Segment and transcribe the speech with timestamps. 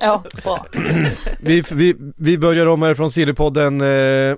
[0.00, 0.66] Ja, bra.
[1.40, 4.36] Vi, vi, vi börjar om här från Sillypodden, eh,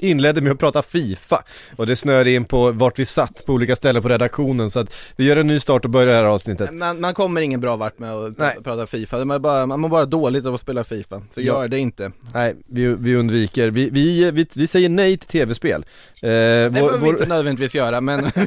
[0.00, 1.44] inledde med att prata Fifa
[1.76, 4.94] och det snör in på vart vi satt på olika ställen på redaktionen så att
[5.16, 6.74] vi gör en ny start och börjar det här avsnittet.
[6.74, 8.56] Man, man kommer ingen bra vart med att Nej.
[8.64, 11.44] prata, Fifa, man, är bara, man mår bara dåligt av att spela Fifa, så Ja.
[11.46, 12.12] gör det inte.
[12.34, 15.84] Nej, vi, vi undviker, vi, vi, vi, vi säger nej till tv-spel.
[16.22, 18.30] Eh, Det behöver vi inte nödvändigtvis göra, men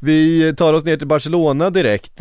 [0.00, 2.20] vi tar oss ner till Barcelona direkt.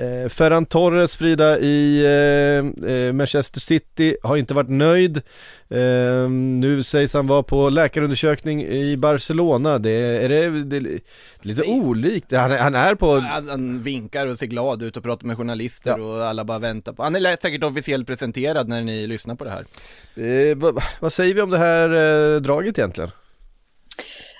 [0.00, 5.16] Eh, Ferran Torres, Frida, i eh, eh, Manchester City har inte varit nöjd.
[5.68, 9.78] Eh, nu sägs han vara på läkarundersökning i Barcelona.
[9.78, 10.98] Det är, det, det, är
[11.40, 12.32] lite olikt.
[12.32, 13.16] Han, är- han är på...
[13.16, 16.04] han, han vinkar och ser glad ut och pratar med journalister Ja.
[16.04, 19.50] och alla bara väntar på, han är säkert officiellt presenterad när ni lyssnar på det
[19.50, 19.64] här.
[20.50, 21.88] Eh, vad, vad säger vi om det här
[22.34, 23.10] eh, draget egentligen?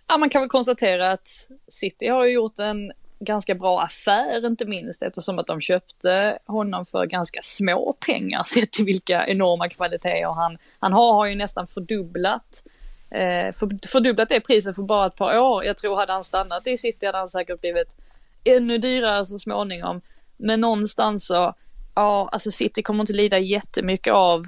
[0.09, 1.29] Ja, man kan väl konstatera att
[1.69, 7.07] City har gjort en ganska bra affär, inte minst eftersom att de köpte honom för
[7.07, 12.65] ganska små pengar sett till vilka enorma kvaliteter han, han har, har ju nästan fördubblat
[13.11, 15.65] eh, för, fördubblat det priset för bara ett par år.
[15.65, 17.97] Jag tror hade han stannat i City hade han säkert blivit
[18.45, 20.01] ännu dyrare så småningom.
[20.37, 21.55] Men någonstans så,
[21.95, 24.45] ja, alltså City kommer inte lida jättemycket av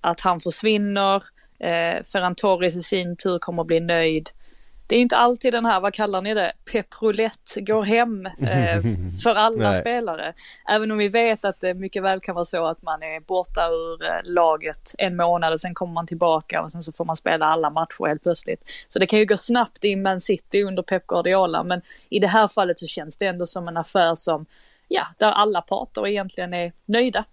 [0.00, 1.24] att han försvinner.
[1.58, 4.30] Eh, Ferran Torres i sin tur kommer att bli nöjd.
[4.86, 8.82] Det är inte alltid den här, vad kallar ni det, pepprolett går hem eh,
[9.22, 10.32] för alla spelare.
[10.68, 13.68] Även om vi vet att det mycket väl kan vara så att man är borta
[13.68, 17.16] ur eh, laget en månad och sen kommer man tillbaka och sen så får man
[17.16, 18.70] spela alla matcher helt plötsligt.
[18.88, 22.28] Så det kan ju gå snabbt i Man City under Pep Guardiola men i det
[22.28, 24.46] här fallet så känns det ändå som en affär som,
[24.88, 27.24] ja, där alla parter egentligen är nöjda.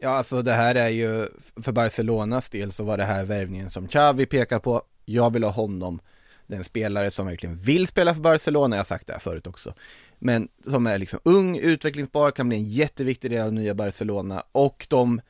[0.00, 1.28] Ja, alltså det här är ju,
[1.62, 4.82] för Barcelonas del så var det här värvningen som Xavi pekar på.
[5.04, 6.00] Jag vill ha honom,
[6.46, 9.20] det är en spelare som verkligen vill spela för Barcelona, jag har sagt det här
[9.20, 9.74] förut också.
[10.18, 14.86] Men som är liksom ung, utvecklingsbar, kan bli en jätteviktig del av nya Barcelona och
[14.90, 15.20] de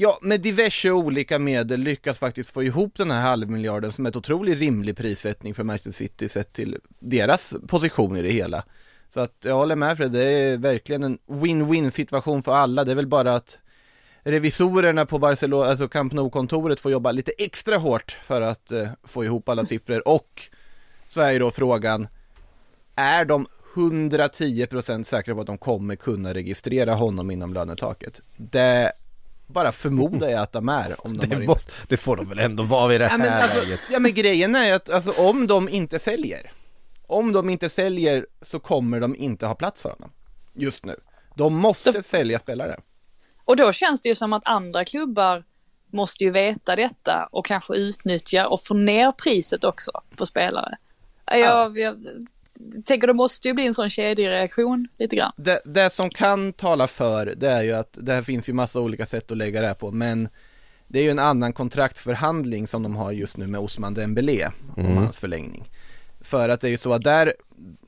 [0.00, 4.16] Ja, med diverse olika medel lyckas faktiskt få ihop den här halvmiljarden som är ett
[4.16, 8.64] otroligt rimlig prissättning för Manchester City sett till deras position i det hela.
[9.14, 12.84] Så att jag håller med Fred, det är verkligen en win-win situation för alla.
[12.84, 13.58] Det är väl bara att
[14.28, 19.24] revisorerna på Barcelona, alltså Camp Nou-kontoret får jobba lite extra hårt för att eh, få
[19.24, 20.42] ihop alla siffror och
[21.08, 22.08] så är ju då frågan,
[22.96, 28.20] är de 110% säkra på att de kommer kunna registrera honom inom lönetaket?
[28.36, 28.92] Det
[29.46, 32.38] bara förmodar jag att de är om de har Det, måste, det får de väl
[32.38, 33.80] ändå vara vid det Ja här men, alltså, läget.
[33.92, 36.50] ja men grejen är att alltså, om de inte säljer,
[37.06, 40.10] om de inte säljer så kommer de inte ha plats för honom
[40.54, 40.96] just nu.
[41.34, 42.80] De måste Så- sälja spelare.
[43.48, 45.44] Och då känns det ju som att andra klubbar
[45.90, 50.76] måste ju veta detta och kanske utnyttja och få ner priset också på spelare.
[51.24, 51.96] Jag, jag
[52.86, 55.32] tänker det måste ju bli en sån kedjereaktion lite grann.
[55.36, 58.80] Det, det som kan tala för det är ju att det här finns ju massa
[58.80, 60.28] olika sätt att lägga det här på men
[60.88, 64.96] det är ju en annan kontraktförhandling som de har just nu med Osman Dembélé om
[64.96, 65.68] hans förlängning.
[66.28, 67.34] För att det är ju så att där,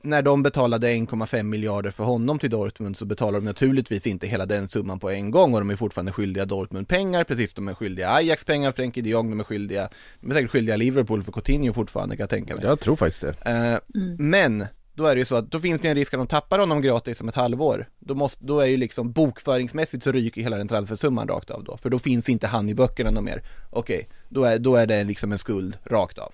[0.01, 4.45] när de betalade 1,5 miljarder för honom till Dortmund så betalar de naturligtvis inte hela
[4.45, 7.71] den summan på en gång och de är fortfarande skyldiga Dortmund pengar, precis som de
[7.71, 11.23] är skyldiga Ajax pengar, Frenkie de Jong, de är skyldiga, de är säkert skyldiga Liverpool
[11.23, 12.65] för Coutinho fortfarande kan jag tänka mig.
[12.65, 13.51] Jag tror faktiskt det.
[13.51, 13.77] Eh,
[14.17, 16.59] Men, då är det ju så att då finns det en risk att de tappar
[16.59, 17.89] honom gratis om ett halvår.
[17.99, 21.77] Då, måste, då är ju liksom bokföringsmässigt så ryker hela den transfersumman rakt av då.
[21.77, 23.43] För då finns inte han i böckerna någon mer.
[23.69, 26.33] Okej, då, är, då är det liksom en skuld rakt av.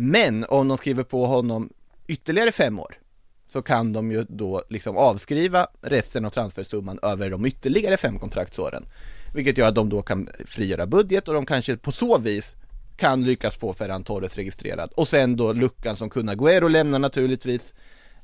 [0.00, 1.72] Men om de skriver på honom
[2.06, 2.98] ytterligare fem år
[3.46, 8.86] så kan de ju då liksom avskriva resten av transfersumman över de ytterligare fem kontraktsåren.
[9.34, 12.56] Vilket gör att de då kan frigöra budget och de kanske på så vis
[12.96, 14.92] kan lyckas få Ferran Torres registrerad.
[14.96, 17.74] Och sen då luckan som Kun Agüero lämnar naturligtvis.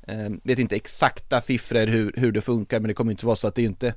[0.07, 3.47] Eh, vet inte exakta siffror hur, hur det funkar men det kommer inte vara så
[3.47, 3.93] att det är inte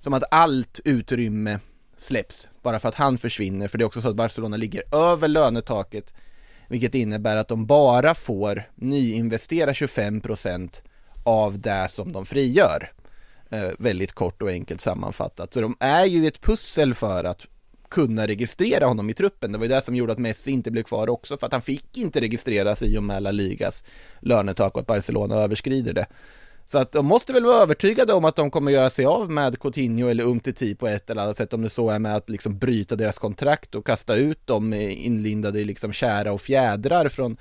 [0.00, 1.58] som att allt utrymme
[1.96, 3.68] släpps bara för att han försvinner.
[3.68, 6.14] För det är också så att Barcelona ligger över lönetaket
[6.68, 10.82] vilket innebär att de bara får nyinvestera 25%
[11.24, 12.92] av det som de frigör.
[13.50, 15.54] Eh, väldigt kort och enkelt sammanfattat.
[15.54, 17.46] Så de är ju ett pussel för att
[17.88, 19.52] kunna registrera honom i truppen.
[19.52, 21.62] Det var ju det som gjorde att Messi inte blev kvar också, för att han
[21.62, 23.84] fick inte registreras i och med La Ligas
[24.20, 26.06] lönetak och att Barcelona överskrider det.
[26.66, 29.60] Så att de måste väl vara övertygade om att de kommer göra sig av med
[29.60, 32.58] Coutinho eller Umtiti på ett eller annat sätt om det så är med att liksom
[32.58, 37.36] bryta deras kontrakt och kasta ut dem inlindade i liksom kära och fjädrar från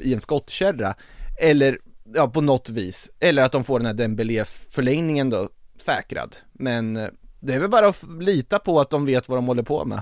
[0.00, 0.94] i en skottkärra.
[1.40, 1.78] Eller
[2.14, 3.10] ja, på något vis.
[3.20, 5.48] Eller att de får den här Dembélé-förlängningen då
[5.78, 6.36] säkrad.
[6.52, 7.08] Men eh,
[7.40, 10.00] det är väl bara att lita på att de vet vad de håller på med.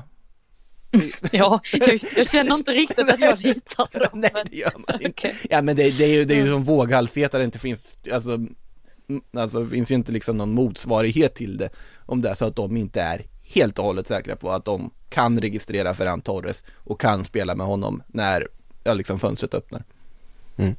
[1.32, 4.20] ja, jag, jag, känner inte riktigt att jag litar på dem.
[4.20, 5.08] Nej, det gör man inte.
[5.08, 5.32] Okay.
[5.50, 7.96] Ja, men det, det, är ju, det är ju som våghalshet att det inte finns,
[8.12, 8.38] alltså,
[9.36, 11.68] alltså det finns ju inte liksom någon motsvarighet till det.
[12.06, 14.90] Om det är så att de inte är helt och hållet säkra på att de
[15.08, 18.48] kan registrera Ferran Torres och kan spela med honom när
[18.84, 19.84] ja, liksom fönstret öppnar.
[20.56, 20.74] Mm.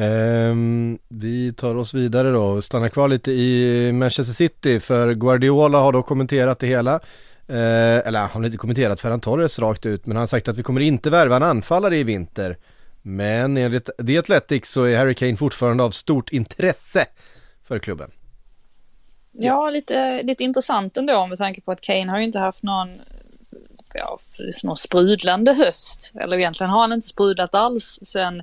[0.00, 5.78] Um, vi tar oss vidare då och stannar kvar lite i Manchester City för Guardiola
[5.78, 7.00] har då kommenterat det hela.
[7.48, 10.56] Eh, eller han har inte kommenterat Ferran Torres rakt ut men han har sagt att
[10.56, 12.56] vi kommer inte värva en anfallare i vinter.
[13.02, 17.06] Men enligt The Athletic så är Harry Kane fortfarande av stort intresse
[17.64, 18.10] för klubben.
[19.32, 23.00] Ja, lite, lite intressant ändå med tanke på att Kane har ju inte haft någon
[23.94, 24.18] ja,
[24.64, 26.12] någon sprudlande höst.
[26.14, 28.42] Eller egentligen har han inte sprudlat alls sen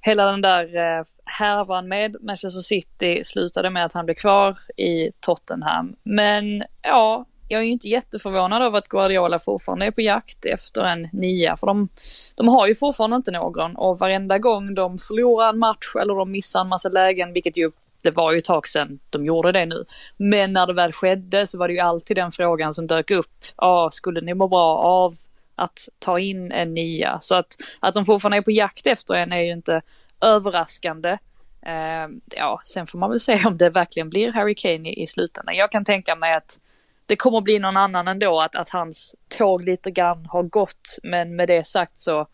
[0.00, 5.10] hela den där eh, härvan med Manchester City slutade med att han blev kvar i
[5.20, 5.96] Tottenham.
[6.02, 10.84] Men ja, jag är ju inte jätteförvånad över att Guardiola fortfarande är på jakt efter
[10.84, 11.88] en nia, för de,
[12.34, 16.30] de har ju fortfarande inte någon och varenda gång de förlorar en match eller de
[16.30, 17.70] missar en massa lägen, vilket ju
[18.02, 19.84] det var ju ett tag sedan de gjorde det nu.
[20.16, 23.44] Men när det väl skedde så var det ju alltid den frågan som dök upp.
[23.56, 25.14] Ja, skulle ni må bra av
[25.54, 27.18] att ta in en nia?
[27.20, 29.82] Så att, att de fortfarande är på jakt efter en är ju inte
[30.20, 31.18] överraskande.
[31.62, 35.06] Eh, ja, sen får man väl se om det verkligen blir Harry Kane i, i
[35.06, 35.56] slutändan.
[35.56, 36.60] Jag kan tänka mig att
[37.08, 40.98] det kommer bli någon annan ändå, att, att hans tåg lite grann har gått.
[41.02, 42.26] Men med det sagt så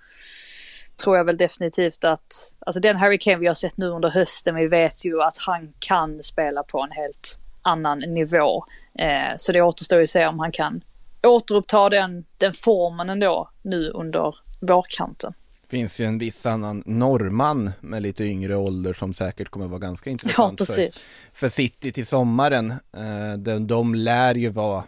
[1.05, 4.55] tror jag väl definitivt att, alltså den Harry Kane vi har sett nu under hösten,
[4.55, 8.65] vi vet ju att han kan spela på en helt annan nivå.
[8.99, 10.85] Eh, så det återstår ju att se om han kan
[11.23, 15.35] återuppta den, den formen ändå nu under vårkanten.
[15.75, 20.11] Finns ju en viss annan norrman med lite yngre ålder som säkert kommer vara ganska
[20.11, 20.89] intressant ja, för,
[21.33, 22.71] för City till sommaren.
[22.71, 24.85] Eh, de, de lär ju vara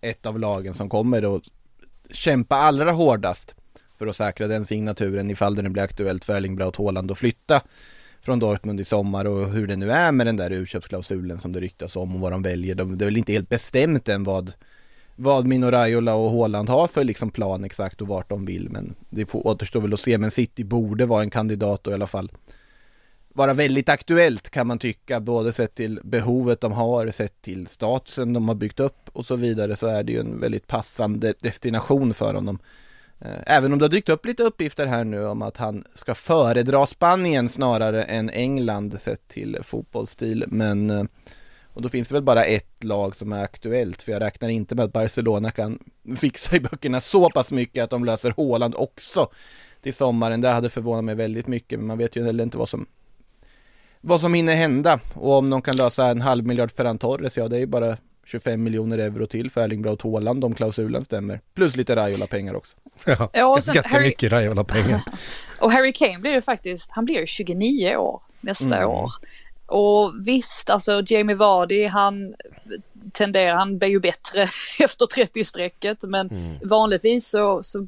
[0.00, 1.42] ett av lagen som kommer att
[2.10, 3.54] kämpa allra hårdast
[3.98, 7.18] för att säkra den signaturen ifall det nu blir aktuellt för Erling Braut Haaland att
[7.18, 7.60] flytta
[8.20, 11.60] från Dortmund i sommar och hur det nu är med den där utköpsklausulen som det
[11.60, 12.74] ryktas om och vad de väljer.
[12.74, 14.52] De, det är väl inte helt bestämt än vad
[15.20, 18.94] vad Mino Raiola och Haaland har för liksom plan exakt och vart de vill men
[19.10, 22.06] det får, återstår väl att se men City borde vara en kandidat och i alla
[22.06, 22.32] fall
[23.28, 28.32] vara väldigt aktuellt kan man tycka både sett till behovet de har sett till statusen
[28.32, 32.14] de har byggt upp och så vidare så är det ju en väldigt passande destination
[32.14, 32.58] för honom
[33.18, 36.14] eh, även om det har dykt upp lite uppgifter här nu om att han ska
[36.14, 40.44] föredra Spanien snarare än England sett till fotbollsstil.
[40.48, 41.04] Men eh,
[41.78, 44.74] och då finns det väl bara ett lag som är aktuellt för jag räknar inte
[44.74, 45.78] med att Barcelona kan
[46.16, 49.30] fixa i böckerna så pass mycket att de löser Håland också
[49.82, 50.40] till sommaren.
[50.40, 52.86] Det hade förvånat mig väldigt mycket men man vet ju heller inte vad som
[54.00, 57.48] vad som hinner hända och om de kan lösa en halv miljard Ferran Torres, ja
[57.48, 61.40] det är ju bara 25 miljoner euro till för Erling Braut Haaland om klausulen stämmer.
[61.54, 62.76] Plus lite Raiola-pengar också.
[63.04, 64.06] Ja, ja ganska Harry...
[64.06, 65.02] mycket Raiola-pengar.
[65.60, 68.88] och Harry Kane blir ju faktiskt, han blir ju 29 år nästa mm.
[68.88, 69.12] år.
[69.68, 72.34] Och visst, alltså Jamie Vardy, han
[73.12, 74.42] tenderar, han blir ju bättre
[74.80, 76.58] efter 30-strecket men mm.
[76.68, 77.86] vanligtvis så, så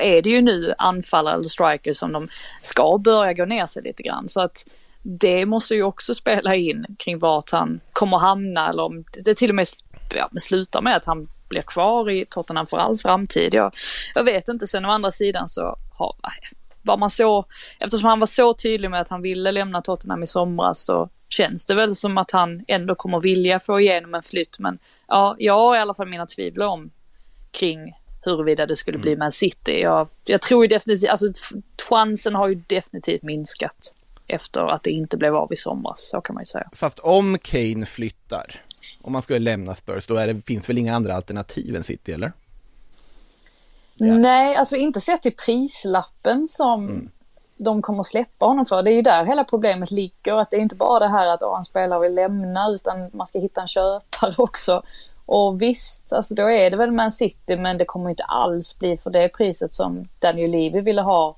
[0.00, 2.28] är det ju nu anfallare eller strikers som de
[2.60, 4.28] ska börja gå ner sig lite grann.
[4.28, 4.66] Så att
[5.02, 9.50] det måste ju också spela in kring vart han kommer hamna eller om det till
[9.50, 9.66] och med
[10.14, 13.54] ja, slutar med att han blir kvar i Tottenham för all framtid.
[13.54, 13.74] Jag,
[14.14, 16.14] jag vet inte, sen å andra sidan så har,
[16.82, 17.44] var man så,
[17.80, 21.66] eftersom han var så tydlig med att han ville lämna Tottenham i somras så känns
[21.66, 24.58] det väl som att han ändå kommer vilja få igenom en flytt.
[24.58, 26.90] Men ja, jag har i alla fall mina tvivel om
[27.50, 29.18] kring huruvida det skulle bli mm.
[29.18, 29.80] Man City.
[29.80, 31.26] Jag, jag tror ju definitivt, alltså
[31.88, 33.94] chansen har ju definitivt minskat
[34.26, 36.68] efter att det inte blev av i somras, så kan man ju säga.
[36.72, 38.60] Fast om Kane flyttar,
[39.02, 42.12] om man skulle lämna Spurs, då är det, finns väl inga andra alternativ än City,
[42.12, 42.32] eller?
[44.04, 44.14] Ja.
[44.14, 47.10] Nej, alltså inte sett till prislappen som mm.
[47.56, 48.82] de kommer släppa honom för.
[48.82, 51.42] Det är ju där hela problemet ligger, att det är inte bara det här att
[51.42, 54.82] en spelare vill lämna, utan man ska hitta en köpare också.
[55.26, 58.96] Och visst, alltså då är det väl Man City, men det kommer inte alls bli
[58.96, 61.36] för det priset som Daniel Levy ville ha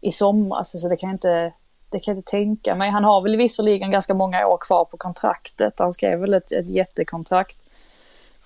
[0.00, 0.74] i somras.
[0.74, 1.52] Alltså det kan inte,
[1.90, 2.90] det kan jag inte tänka mig.
[2.90, 5.74] Han har väl visserligen ganska många år kvar på kontraktet.
[5.78, 7.65] Han skrev väl ett, ett jättekontrakt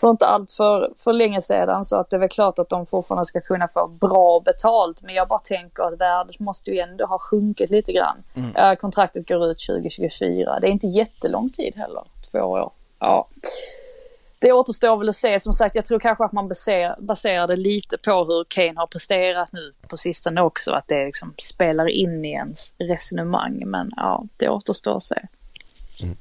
[0.00, 2.87] för inte allt för, för länge sedan så att det är väl klart att de
[2.87, 5.02] fortfarande ska kunna få bra betalt.
[5.02, 8.23] Men jag bara tänker att värdet måste ju ändå ha sjunkit lite grann.
[8.37, 8.76] Mm.
[8.76, 10.61] kontraktet går ut 2024.
[10.61, 12.71] Det är inte jättelång tid heller, två år.
[12.99, 13.28] Ja.
[14.38, 15.40] Det återstår väl att se.
[15.40, 18.87] Som sagt, jag tror kanske att man baserar, baserar det lite på hur Kane har
[18.87, 20.73] presterat nu på sistone också.
[20.73, 23.62] Att det liksom spelar in i ens resonemang.
[23.66, 25.21] Men ja, det återstår att se.
[26.02, 26.16] Mm.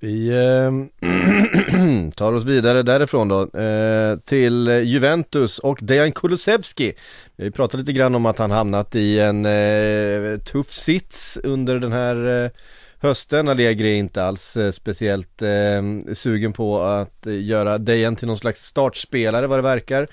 [0.00, 6.92] Vi eh, tar oss vidare därifrån då eh, till Juventus och Dejan Kulusevski.
[7.36, 11.92] Vi pratade lite grann om att han hamnat i en eh, tuff sits under den
[11.92, 12.50] här eh,
[12.98, 13.48] hösten.
[13.48, 18.64] Allegri är inte alls eh, speciellt eh, sugen på att göra Dejan till någon slags
[18.64, 20.08] startspelare vad det verkar.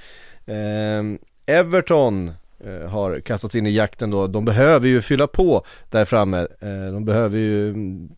[0.45, 1.03] Eh,
[1.45, 2.31] Everton
[2.65, 4.27] eh, har kastats in i jakten då.
[4.27, 6.39] De behöver ju fylla på där framme.
[6.39, 8.09] Eh, de behöver ju mm,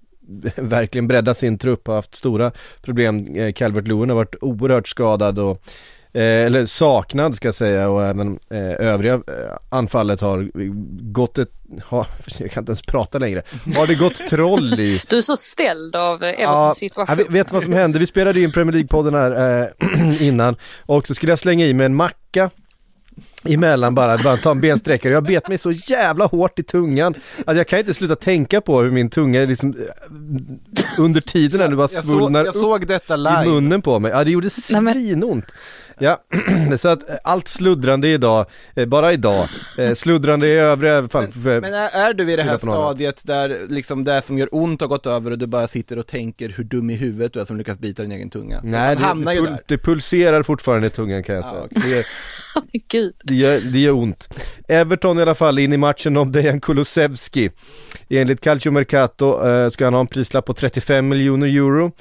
[0.56, 3.36] verkligen breddat sin trupp och haft stora problem.
[3.36, 5.62] Eh, Calvert Lewin har varit oerhört skadad och
[6.14, 9.22] eh, eller saknad ska jag säga och även eh, övriga
[9.70, 10.50] anfallet har
[11.14, 11.52] gått ett,
[11.84, 12.08] har,
[12.40, 13.42] jag kan inte ens prata längre,
[13.78, 17.18] har det gått troll i Du är så ställd av Evertons ja, situation.
[17.18, 20.56] Jag vet vad som hände, vi spelade in Premier League-podden här eh, innan.
[20.86, 22.50] Och så skulle jag slänga i mig en macka
[23.46, 25.14] emellan bara, bara ta en bensträckare.
[25.14, 28.82] Jag bet mig så jävla hårt i tungan att jag kan inte sluta tänka på
[28.82, 32.88] hur min tunga liksom eh, under tiden när det bara svullnar jag, så, jag såg
[32.88, 33.44] detta live.
[33.46, 34.12] i munnen på mig.
[34.12, 35.46] Ja det gjorde svinont.
[36.00, 36.24] Ja,
[36.78, 38.46] så att eh, allt sluddrande idag,
[38.76, 39.46] eh, bara idag,
[39.96, 41.28] sluddrande i övriga fall.
[41.34, 44.88] Men, men är, du i det här stadiet där liksom det som gör ont har
[44.88, 47.58] gått över och du bara sitter och tänker hur dum i huvudet du är som
[47.58, 48.62] lyckas bita din egen tunga?
[48.64, 51.62] Nej, det, det, pul det, pulserar fortfarande i tungan kan jag säga.
[51.62, 52.04] Ah, okay.
[52.88, 53.14] Gud.
[53.24, 54.30] Det gör, det gör ont.
[54.68, 57.52] Everton i alla fall in i matchen om Dejan Kulusevski.
[58.10, 61.92] Enligt Calcio Mercato eh, ska han ha en prislapp på 35 miljoner euro.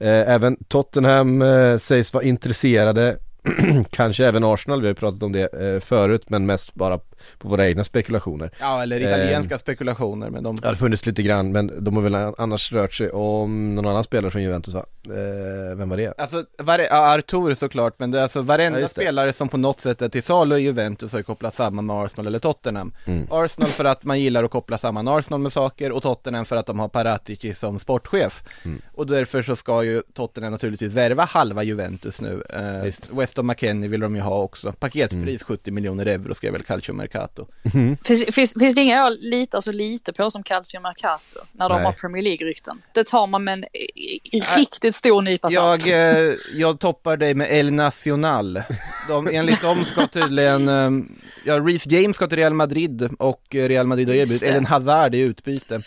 [0.00, 3.16] Eh, även Tottenham eh, sägs vara intresserade
[3.90, 7.00] Kanske även Arsenal, vi har pratat om det eh, förut men mest bara
[7.38, 8.50] på våra egna spekulationer.
[8.60, 10.54] Ja eller italienska eh, spekulationer men de...
[10.54, 13.86] Ja det har funnits lite grann men de har väl annars rört sig om någon
[13.86, 14.84] annan spelare från Juventus va?
[15.06, 16.14] Eh, vem var det?
[16.18, 19.80] Alltså, var, ja, Artur såklart men det är alltså varenda ja, spelare som på något
[19.80, 22.92] sätt är till salu i Juventus har ju kopplat samman med Arsenal eller Tottenham.
[23.04, 23.26] Mm.
[23.30, 26.66] Arsenal för att man gillar att koppla samman Arsenal med saker och Tottenham för att
[26.66, 28.42] de har Paratici som sportchef.
[28.64, 28.82] Mm.
[28.92, 32.42] Och därför så ska ju Tottenham naturligtvis värva halva Juventus nu.
[32.50, 34.72] Eh, Weston McKennie vill de ju ha också.
[34.72, 35.58] Paketpris mm.
[35.58, 37.46] 70 miljoner euro skrev väl Calcio Mercato.
[37.74, 37.96] Mm.
[38.04, 41.74] Finns, finns, finns det inga jag litar så lite på som Calcio Mercato när de
[41.74, 41.84] Nej.
[41.84, 42.82] har Premier League-rykten?
[42.92, 43.64] Det tar man med en
[44.56, 45.86] riktigt stor nypa salt.
[45.86, 48.62] Jag, eh, jag toppar dig med El Nacional.
[49.08, 50.90] De, enligt dem ska tydligen, eh,
[51.44, 55.18] ja, Reef James ska till Real Madrid och Real Madrid har erbjudit Eden Hazard i
[55.18, 55.82] utbyte.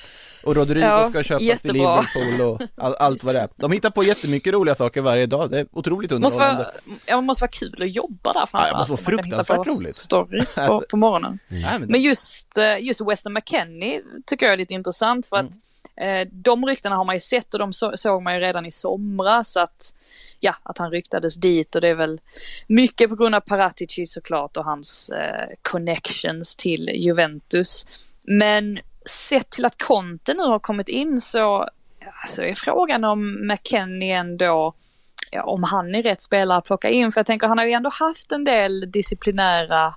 [0.46, 2.04] Och Rodrigo ja, ska köpas jättebra.
[2.04, 3.50] till Liverpool och all, allt vad det är.
[3.56, 6.64] De hittar på jättemycket roliga saker varje dag, det är otroligt underhållande.
[6.64, 8.68] Måste vara, ja, det måste vara kul att jobba där framförallt.
[8.68, 9.96] Ja, det måste vara fruktansvärt roligt.
[9.96, 11.40] stories på, på morgonen.
[11.50, 11.82] Mm.
[11.82, 15.52] Men just, eh, just Weston McKennie tycker jag är lite intressant för att
[15.96, 16.22] mm.
[16.22, 18.72] eh, de ryktena har man ju sett och de så, såg man ju redan i
[18.72, 19.94] somras att
[20.40, 22.22] ja, att han ryktades dit och det är väl
[22.68, 27.86] mycket på grund av Paratici såklart och hans eh, connections till Juventus.
[28.24, 31.69] Men sett till att Conte nu har kommit in så
[32.21, 34.74] alltså är frågan om McKennie ändå,
[35.31, 37.12] ja, om han är rätt spelare att plocka in.
[37.12, 39.95] För jag tänker han har ju ändå haft en del disciplinära,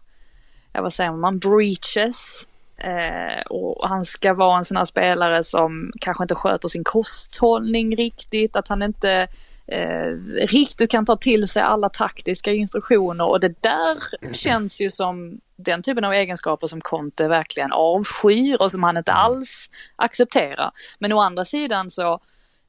[0.73, 2.47] ja vad säger man, breaches.
[2.79, 7.97] Eh, och han ska vara en sån här spelare som kanske inte sköter sin kosthållning
[7.97, 9.29] riktigt, att han inte
[9.67, 10.07] eh,
[10.47, 13.99] riktigt kan ta till sig alla taktiska instruktioner och det där
[14.33, 19.13] känns ju som den typen av egenskaper som Conte verkligen avskyr och som han inte
[19.13, 19.23] mm.
[19.23, 20.71] alls accepterar.
[20.99, 22.21] Men å andra sidan så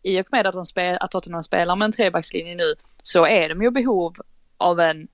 [0.03, 3.49] i och med att, de spel, att Tottenham spelar med en trebackslinje nu så är
[3.49, 4.13] de ju behov
[4.57, 5.07] av en,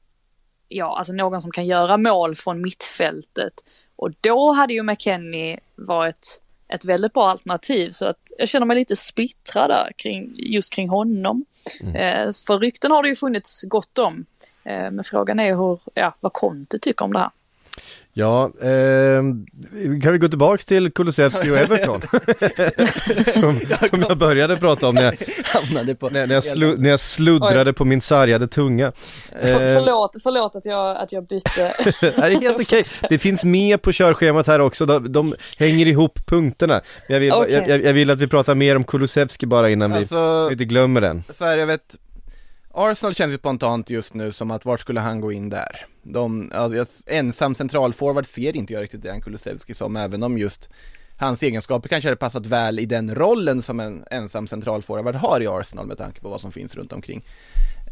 [0.67, 3.53] ja alltså någon som kan göra mål från mittfältet.
[3.95, 8.77] Och då hade ju McKennie varit ett väldigt bra alternativ så att jag känner mig
[8.77, 11.45] lite splittrad där kring, just kring honom.
[11.81, 11.95] Mm.
[11.95, 14.25] Eh, för rykten har det ju funnits gott om.
[14.63, 17.31] Eh, men frågan är hur, ja, vad Conte tycker om det här.
[18.17, 19.23] Ja, eh,
[20.03, 22.01] kan vi gå tillbaks till Kulusevski och Everton?
[23.25, 25.03] som, som jag började prata om när
[25.87, 27.73] jag, på när, när jag, slu, när jag sluddrade Oj.
[27.73, 28.91] på min sargade tunga.
[29.41, 29.75] För, ehm.
[29.75, 31.73] förlåt, förlåt att jag, att jag bytte.
[32.01, 32.83] det är helt okej.
[33.09, 36.81] Det finns med på körschemat här också, de, de hänger ihop punkterna.
[37.07, 37.67] Jag vill, okay.
[37.67, 40.51] jag, jag, vill att vi pratar mer om Kulusevski bara innan alltså, vi, så vi
[40.51, 41.23] inte glömmer den.
[41.29, 41.95] Så här, jag vet,
[42.77, 45.85] Arsenal känns ju spontant just nu som att vart skulle han gå in där?
[46.03, 50.69] De, alltså, ensam centralforward ser inte jag riktigt Dejan Kulusevski som, även om just
[51.17, 55.47] hans egenskaper kanske hade passat väl i den rollen som en ensam centralforward har i
[55.47, 57.25] Arsenal med tanke på vad som finns runt omkring.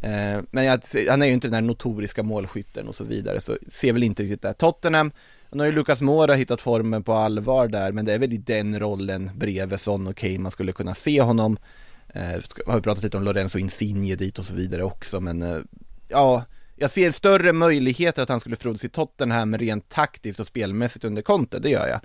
[0.01, 3.57] Eh, men jag, han är ju inte den här notoriska målskytten och så vidare, så
[3.71, 4.53] ser väl inte riktigt det.
[4.53, 5.11] Tottenham,
[5.51, 8.37] nu har ju Lucas Moura hittat formen på allvar där, men det är väl i
[8.37, 11.57] den rollen bredvid Son och Kane man skulle kunna se honom.
[12.13, 15.57] Eh, har vi pratat lite om Lorenzo Insigne dit och så vidare också, men eh,
[16.07, 16.43] ja,
[16.75, 21.21] jag ser större möjligheter att han skulle frodas i Tottenham rent taktiskt och spelmässigt under
[21.21, 21.99] Conte, det gör jag.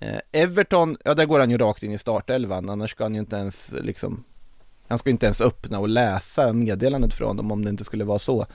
[0.00, 3.20] Eh, Everton, ja där går han ju rakt in i startelvan, annars ska han ju
[3.20, 4.24] inte ens liksom
[4.88, 8.04] Han ska ju inte ens öppna och läsa meddelandet från dem om det inte skulle
[8.04, 8.46] vara så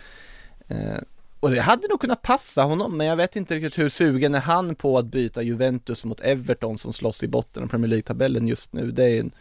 [0.67, 0.97] eh,
[1.39, 4.39] Och det hade nog kunnat passa honom, men jag vet inte riktigt hur sugen är
[4.39, 8.73] han på att byta Juventus mot Everton som slåss i botten av Premier League-tabellen just
[8.73, 9.31] nu, det är en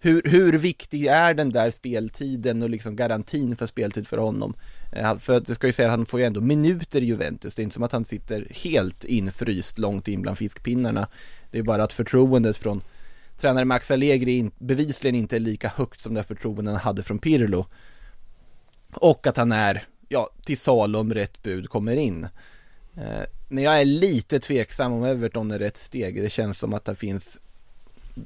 [0.00, 4.54] hur, hur viktig är den där speltiden och liksom garantin för speltid för honom?
[4.92, 7.62] Eh, för det ska ju säga att han får ju ändå minuter i Juventus, det
[7.62, 11.08] är inte som att han sitter helt infryst långt in bland fiskpinnarna.
[11.50, 12.82] Det är bara att förtroendet från
[13.38, 17.66] tränare Max Allegri bevisligen inte är lika högt som det förtroendet han hade från Pirlo.
[18.94, 22.24] Och att han är, ja, till salu om rätt bud kommer in.
[22.96, 26.22] Eh, men jag är lite tveksam om Everton är rätt steg.
[26.22, 27.38] Det känns som att det finns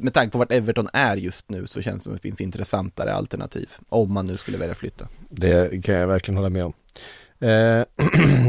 [0.00, 2.40] med tanke på vart Everton är just nu så känns det som att det finns
[2.40, 5.08] intressantare alternativ om man nu skulle välja flytta.
[5.28, 6.72] Det kan jag verkligen hålla med om.
[7.48, 7.84] Eh,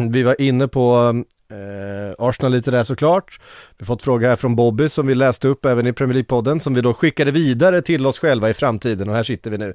[0.11, 1.13] vi var inne på
[1.53, 3.39] Eh, Arsenal lite där såklart.
[3.77, 6.59] Vi har fått fråga här från Bobby som vi läste upp även i Premier League-podden
[6.59, 9.73] som vi då skickade vidare till oss själva i framtiden och här sitter vi nu.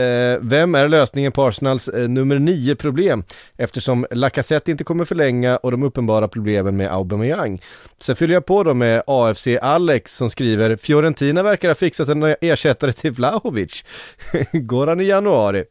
[0.00, 3.24] Eh, vem är lösningen på Arsenals eh, nummer 9 problem?
[3.56, 7.62] Eftersom Lacazette inte kommer förlänga och de uppenbara problemen med Aubameyang.
[7.98, 12.34] Sen fyller jag på då med AFC Alex som skriver Fiorentina verkar ha fixat en
[12.40, 13.84] ersättare till Vlahovic.
[14.52, 15.64] Går han i januari?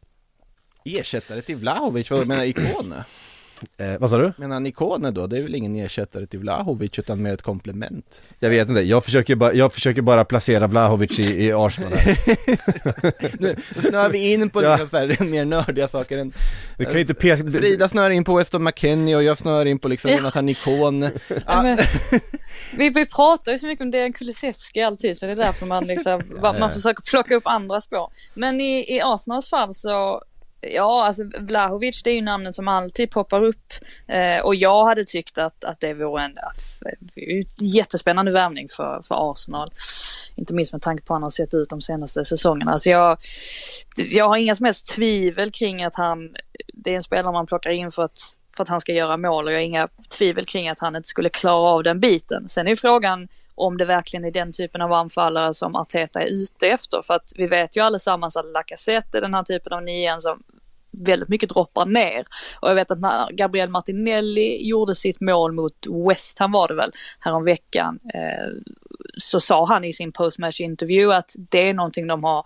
[0.85, 3.05] Ersättare till Vlahovic, vad menar Ikone?
[3.77, 4.33] Eh, vad sa du?
[4.37, 5.27] Menar Nikone då?
[5.27, 8.21] Det är väl ingen ersättare till Vlahovic utan mer ett komplement?
[8.39, 11.91] Jag vet inte, jag försöker, ba jag försöker bara placera Vlahovic i, i Arsenal
[13.39, 14.75] Nu snör vi in på ja.
[14.75, 16.33] lite så här, mer nördiga saker än
[16.77, 17.51] du kan inte peka...
[17.51, 21.03] Frida snör in på Weston McKennie och jag snör in på liksom Jonathan Nikon
[21.45, 21.77] ah.
[22.77, 25.87] Vi, vi pratar ju så mycket om Dejan Kulusevski alltid så det är därför man
[25.87, 28.11] liksom, man försöker plocka upp andra spår.
[28.33, 30.23] Men i, i Arsenals fall så
[30.61, 33.73] Ja, alltså Vlahovic det är ju namnet som alltid poppar upp
[34.07, 39.31] eh, och jag hade tyckt att, att det vore en eh, jättespännande värvning för, för
[39.31, 39.71] Arsenal.
[40.35, 42.77] Inte minst med tanke på hur han har sett ut de senaste säsongerna.
[42.77, 43.17] Så jag,
[44.11, 46.35] jag har inga som helst tvivel kring att han,
[46.73, 48.19] det är en spelare man plockar in för att,
[48.55, 51.09] för att han ska göra mål och jag har inga tvivel kring att han inte
[51.09, 52.49] skulle klara av den biten.
[52.49, 53.27] Sen är ju frågan
[53.59, 57.01] om det verkligen är den typen av anfallare som Arteta är ute efter.
[57.01, 60.43] För att vi vet ju allesammans att Lacazette är den här typen av nian som
[60.99, 62.25] väldigt mycket droppar ner.
[62.61, 66.75] Och jag vet att när Gabriel Martinelli gjorde sitt mål mot West Ham var det
[66.75, 68.49] väl, häromveckan, eh,
[69.19, 72.45] så sa han i sin postmatch intervju att det är någonting de har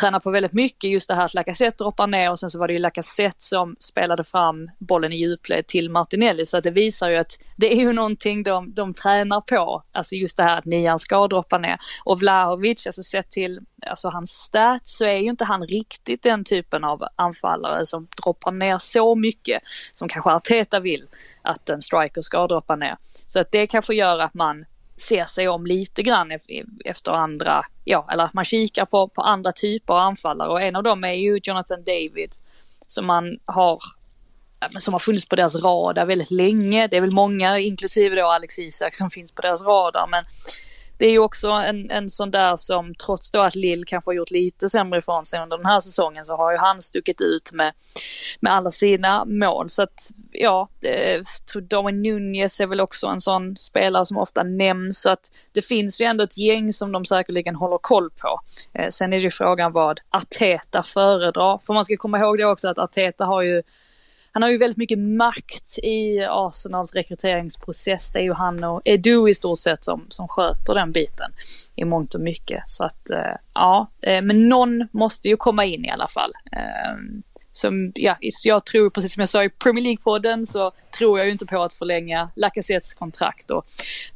[0.00, 2.68] tränat på väldigt mycket, just det här att Lacazette droppar ner och sen så var
[2.68, 7.08] det ju Lacazette som spelade fram bollen i djupled till Martinelli så att det visar
[7.08, 10.64] ju att det är ju någonting de, de tränar på, alltså just det här att
[10.64, 11.78] nian ska droppa ner.
[12.04, 16.44] Och Vlahovic, alltså sett till alltså hans stats så är ju inte han riktigt den
[16.44, 21.06] typen av anfallare som droppar ner så mycket som kanske Arteta vill
[21.42, 22.96] att en striker ska droppa ner.
[23.26, 24.64] Så att det kanske gör att man
[24.96, 26.30] ser sig om lite grann
[26.84, 30.76] efter andra, ja, eller att man kikar på, på andra typer av anfallare och en
[30.76, 32.30] av dem är ju Jonathan David
[32.86, 33.78] som man har
[34.78, 36.86] som har funnits på deras radar väldigt länge.
[36.86, 40.06] Det är väl många, inklusive då Alex Isak, som finns på deras radar.
[40.06, 40.24] Men
[40.98, 44.14] det är ju också en, en sån där som trots då att Lill kanske har
[44.14, 47.52] gjort lite sämre ifrån sig under den här säsongen så har ju han stuckit ut
[47.52, 47.72] med,
[48.40, 49.68] med alla sina mål.
[49.68, 50.68] Så att ja,
[51.70, 55.00] Darwin Nunez är väl också en sån spelare som ofta nämns.
[55.00, 58.40] Så att det finns ju ändå ett gäng som de säkerligen håller koll på.
[58.74, 61.58] Eh, sen är det ju frågan vad Arteta föredrar.
[61.58, 63.62] För man ska komma ihåg det också att Arteta har ju
[64.36, 68.10] han har ju väldigt mycket makt i Arsenals rekryteringsprocess.
[68.10, 71.32] Det är ju han och Edu i stort sett som, som sköter den biten
[71.76, 72.62] i mångt och mycket.
[72.66, 76.32] Så att eh, ja, eh, men någon måste ju komma in i alla fall.
[76.52, 77.22] Ehm,
[77.52, 81.32] som, ja, jag tror, precis som jag sa i Premier League-podden, så tror jag ju
[81.32, 83.66] inte på att förlänga Lacazettes kontrakt och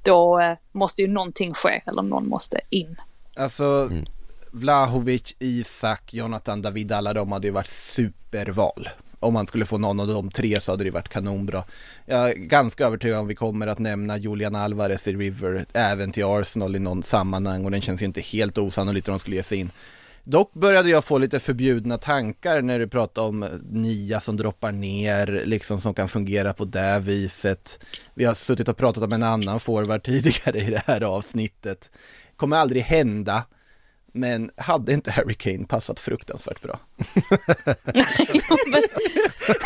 [0.02, 2.96] då eh, måste ju någonting ske, eller någon måste in.
[3.36, 4.04] Alltså, mm.
[4.50, 8.88] Vlahovic, Isak, Jonathan David, alla de hade ju varit superval
[9.20, 11.64] om man skulle få någon av de tre så hade det varit kanonbra.
[12.06, 16.24] Jag är ganska övertygad om vi kommer att nämna Julian Alvarez i River även till
[16.24, 19.42] Arsenal i någon sammanhang och den känns ju inte helt osannolikt att de skulle ge
[19.42, 19.70] sig in.
[20.24, 25.42] Dock började jag få lite förbjudna tankar när du pratade om nia som droppar ner,
[25.44, 27.84] liksom som kan fungera på det viset.
[28.14, 31.90] Vi har suttit och pratat om en annan forward tidigare i det här avsnittet.
[32.36, 33.42] Kommer aldrig hända,
[34.12, 36.78] men hade inte Harry Kane passat fruktansvärt bra?
[38.34, 38.82] Jo, men-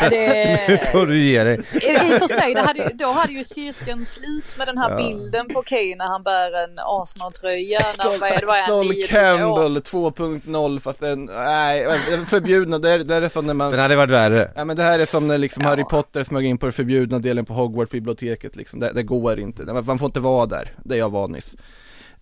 [0.01, 0.61] ja, det...
[0.69, 1.55] Nu får du ge dig.
[1.73, 4.89] I, I och för sig, det hade, då hade ju cirkeln slut med den här
[4.89, 4.97] Ja.
[4.97, 7.79] bilden på Kane när han bär en Arsenal-tröja.
[7.97, 9.07] När vad är det, vad är han, Sol 9-10 år?
[9.07, 11.87] Campbell 2.0 fast den, nej,
[12.29, 14.51] förbjudna, det är, det är som när man Den hade varit värre.
[14.55, 17.19] Ja men det här är som när liksom Harry Potter smög in på den förbjudna
[17.19, 18.79] delen på Hogwarts-biblioteket liksom.
[18.79, 21.55] det, det går inte, man får inte vara där, det är jag van nyss.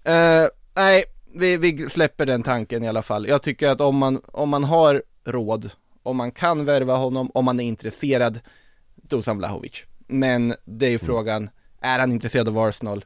[0.04, 3.28] Eh, nej, vi, vi släpper den tanken i alla fall.
[3.28, 5.72] Jag tycker att om man, om man har råd,
[6.04, 8.40] om man kan värva honom, om man är intresserad,
[8.96, 9.84] Dusan Vlahovic.
[10.08, 11.50] Men det är ju frågan,
[11.82, 13.06] är han intresserad av Arsenal?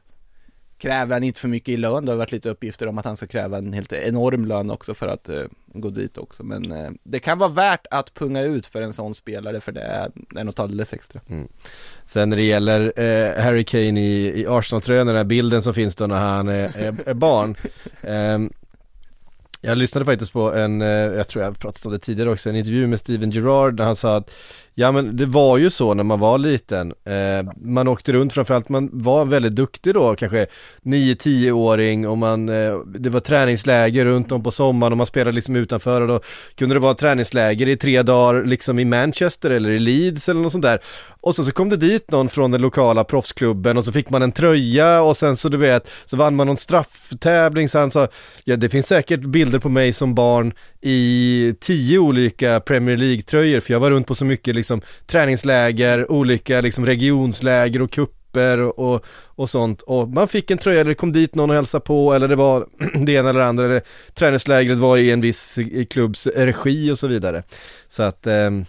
[0.78, 2.04] Kräver han inte för mycket i lön?
[2.04, 4.94] Det har varit lite uppgifter om att han ska kräva en helt enorm lön också
[4.94, 6.44] för att eh, gå dit också.
[6.44, 9.80] Men eh, det kan vara värt att punga ut för en sån spelare för det
[9.80, 11.20] är, något alldeles extra.
[12.04, 15.96] Sen när det gäller eh, Harry Kane i, i Arsenal-tröjan, den här bilden som finns
[15.96, 17.56] då när han är, är, är barn.
[18.02, 18.52] Ehm,
[19.60, 22.56] jag lyssnade faktiskt på en, eh, jag tror jag pratat om det tidigare också, en
[22.56, 24.30] intervju med Steven Gerrard där han sa att
[24.80, 28.68] Ja men det var ju så när man var liten, eh, man åkte runt framförallt,
[28.68, 30.46] man var väldigt duktig då kanske
[30.82, 35.56] 9-10-åring och man, eh, det var träningsläger runt om på sommaren och man spelade liksom
[35.56, 36.20] utanför och då
[36.54, 40.52] kunde det vara träningsläger i tre dagar liksom i Manchester eller i Leeds eller något
[40.52, 40.80] sånt där.
[41.20, 44.22] Och sen så kom det dit någon från den lokala proffsklubben och så fick man
[44.22, 48.08] en tröja och sen så du vet, så vann man någon strafftävling så han sa,
[48.44, 53.72] ja det finns säkert bilder på mig som barn i tio olika Premier League-tröjor för
[53.72, 59.04] jag var runt på så mycket liksom träningsläger, olika liksom regionsläger och kupper och, och,
[59.26, 62.14] och sånt och man fick en tröja eller det kom dit någon och hälsade på
[62.14, 62.66] eller det var
[63.06, 63.82] det ena eller det andra eller
[64.14, 67.42] träningslägret var i en viss i klubbs regi och så vidare.
[67.88, 68.64] Så att ehm,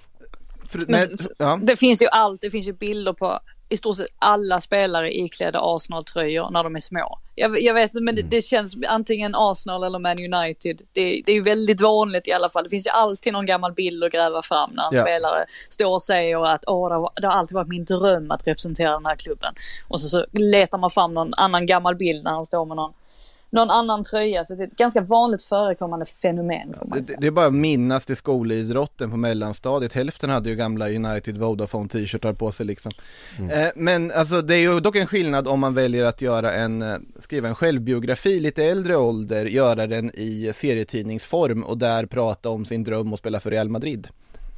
[0.69, 1.59] För, Men men, ja.
[1.61, 3.39] Det finns ju allt, det finns ju bilder på
[3.69, 7.19] i stort sett alla spelare iklädda Arsenal-tröjor när de är små.
[7.35, 10.81] Jag, jag vet men det, det känns antingen Arsenal eller Man United.
[10.93, 12.63] Det, det är ju väldigt vanligt i alla fall.
[12.63, 15.01] Det finns ju alltid någon gammal bild att gräva fram när en Ja.
[15.01, 18.47] spelare står och säger att Åh, det, har, det har alltid varit min dröm att
[18.47, 19.53] representera den här klubben.
[19.87, 22.93] Och så, så letar man fram någon annan gammal bild när han står med någon,
[23.49, 24.45] någon annan tröja.
[24.45, 28.05] Så det är ett ganska vanligt förekommande fenomen man Det, det är bara att minnas
[28.05, 29.93] till skolidrotten på mellanstadiet.
[29.93, 32.91] Hälften hade ju gamla United Vodafone t-shirtar på sig liksom.
[33.51, 36.81] Eh, men alltså det är ju dock en skillnad om man väljer att göra en,
[36.81, 42.65] eh, skriva en självbiografi lite äldre ålder, göra den i serietidningsform och där prata om
[42.65, 44.07] sin dröm att spela för Real Madrid.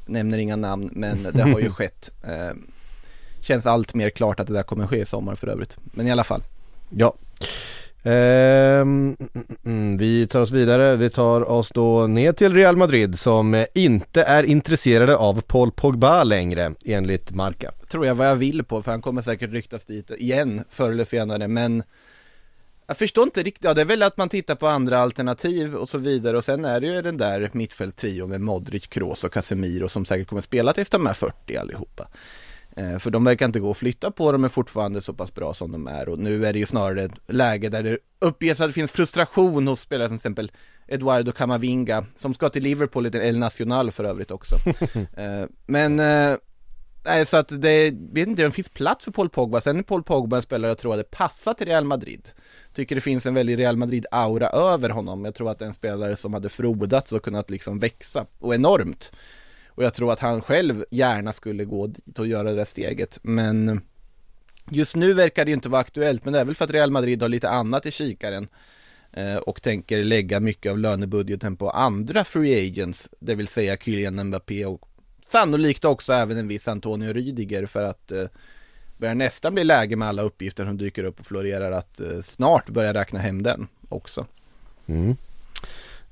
[0.05, 2.11] Nämner inga namn, men det har ju skett.
[2.23, 2.55] Eh,
[3.41, 5.77] känns allt mer klart att det där kommer ske i sommar för övrigt.
[5.83, 6.43] Men i alla fall.
[6.89, 7.13] Ja.
[8.03, 14.23] Mm, vi tar oss vidare, vi tar oss då ner till Real Madrid som inte
[14.23, 17.71] är intresserade av Paul Pogba längre enligt Marca.
[17.91, 21.03] tror jag vad jag vill på för han kommer säkert ryktas dit igen förr eller
[21.03, 21.83] senare men
[22.87, 25.89] jag förstår inte riktigt, ja det är väl att man tittar på andra alternativ och
[25.89, 29.87] så vidare och sen är det ju den där mittfälttrio med Modric, Kroos och Casemiro
[29.87, 32.07] som säkert kommer spela tills de är 40 allihopa.
[32.77, 35.53] Eh, för de verkar inte gå att flytta på, de är fortfarande så pass bra
[35.53, 38.69] som de är och nu är det ju snarare ett läge där det uppges att
[38.69, 40.51] det finns frustration hos spelare som till exempel
[40.87, 44.55] Eduardo Camavinga som ska till Liverpool, lite El Nacional för övrigt också.
[45.17, 46.37] eh, men eh,
[47.05, 49.61] Nej, så att det, vet inte, det finns plats för Paul Pogba.
[49.61, 52.29] Sen är Paul Pogba en spelare jag tror hade passat till Real Madrid.
[52.73, 55.25] Tycker det finns en väldigt Real Madrid-aura över honom.
[55.25, 58.55] Jag tror att det är en spelare som hade frodats och kunnat liksom växa, och
[58.55, 59.11] enormt.
[59.81, 63.19] Och jag tror att han själv gärna skulle gå dit och göra det där steget,
[63.21, 63.81] men
[64.69, 66.91] just nu verkar det ju inte vara aktuellt, men det är väl för att Real
[66.91, 68.47] Madrid har lite annat i kikaren
[69.11, 74.27] eh, och tänker lägga mycket av lönebudgeten på andra free agents, det vill säga Kylian
[74.27, 74.89] Mbappé och
[75.25, 78.25] sannolikt också även en viss Antonio Rydiger för att eh,
[78.97, 82.69] börjar nästan bli läge med alla uppgifter som dyker upp och florerar att eh, snart
[82.69, 84.25] börja räkna hem den också.
[84.87, 85.15] Mm.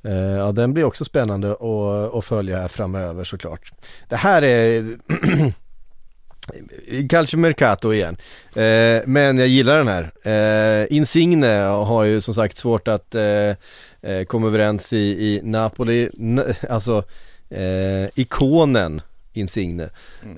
[0.04, 3.72] Eh, ja, den blir också spännande att, att följa här framöver såklart.
[4.10, 4.84] Det här är
[7.10, 8.18] Calcio Mercato igen.
[8.56, 10.12] Eh, men jag gillar den här.
[10.82, 16.10] Eh, Insigne har ju som sagt svårt att eh, komma överens i, i Napoli.
[16.20, 17.04] N- alltså
[18.16, 19.02] ikonen
[19.34, 19.84] Insigne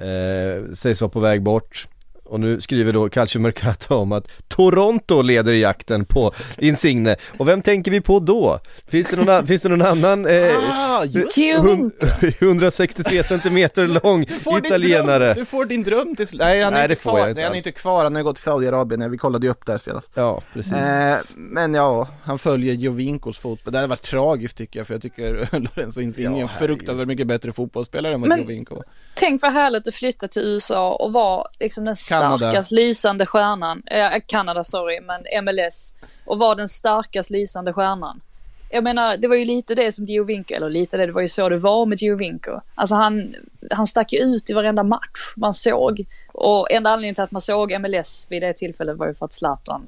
[0.01, 1.87] eh, sägs vara på väg bort.
[2.31, 7.15] Och nu skriver då Calcio Mercato om att Toronto leder jakten på Insigne.
[7.37, 8.59] Och vem tänker vi på då?
[8.87, 11.91] Finns det någon, finns det någon annan eh, Ah, just Theo hund-
[12.39, 15.25] 163 centimeter lång Du får din italienare?
[15.25, 16.41] dröm, du får din dröm till slut.
[16.41, 17.19] Nej, han är Nej, inte det kvar.
[17.19, 18.03] jag inte Nej, han är inte kvar.
[18.03, 19.11] Han har gått till Saudiarabien.
[19.11, 20.11] Vi kollade ju upp där senast.
[20.13, 20.73] Ja, precis.
[20.73, 23.71] Eh, men ja, han följer Jovinkos fotboll.
[23.71, 27.27] Det hade varit tragiskt tycker jag, för jag tycker Lorenzo Insigne är en fruktansvärt mycket
[27.27, 28.83] bättre fotbollsspelare än vad Men- Jovinko.
[29.21, 32.37] Tänk vad härligt att flytta till USA och vara liksom den Kanada.
[32.37, 35.93] starkast lysande stjärnan, eh, Kanada sorry, men MLS,
[36.25, 38.21] och vara den starkast lysande stjärnan.
[38.69, 41.27] Jag menar, det var ju lite det som Giovinco, eller lite det, det var ju
[41.27, 42.61] så det var med Giovinco.
[42.75, 43.35] Alltså han,
[43.71, 46.05] han stack ju ut i varenda match man såg.
[46.27, 49.33] Och enda anledningen till att man såg MLS vid det tillfället var ju för att
[49.33, 49.81] Zlatan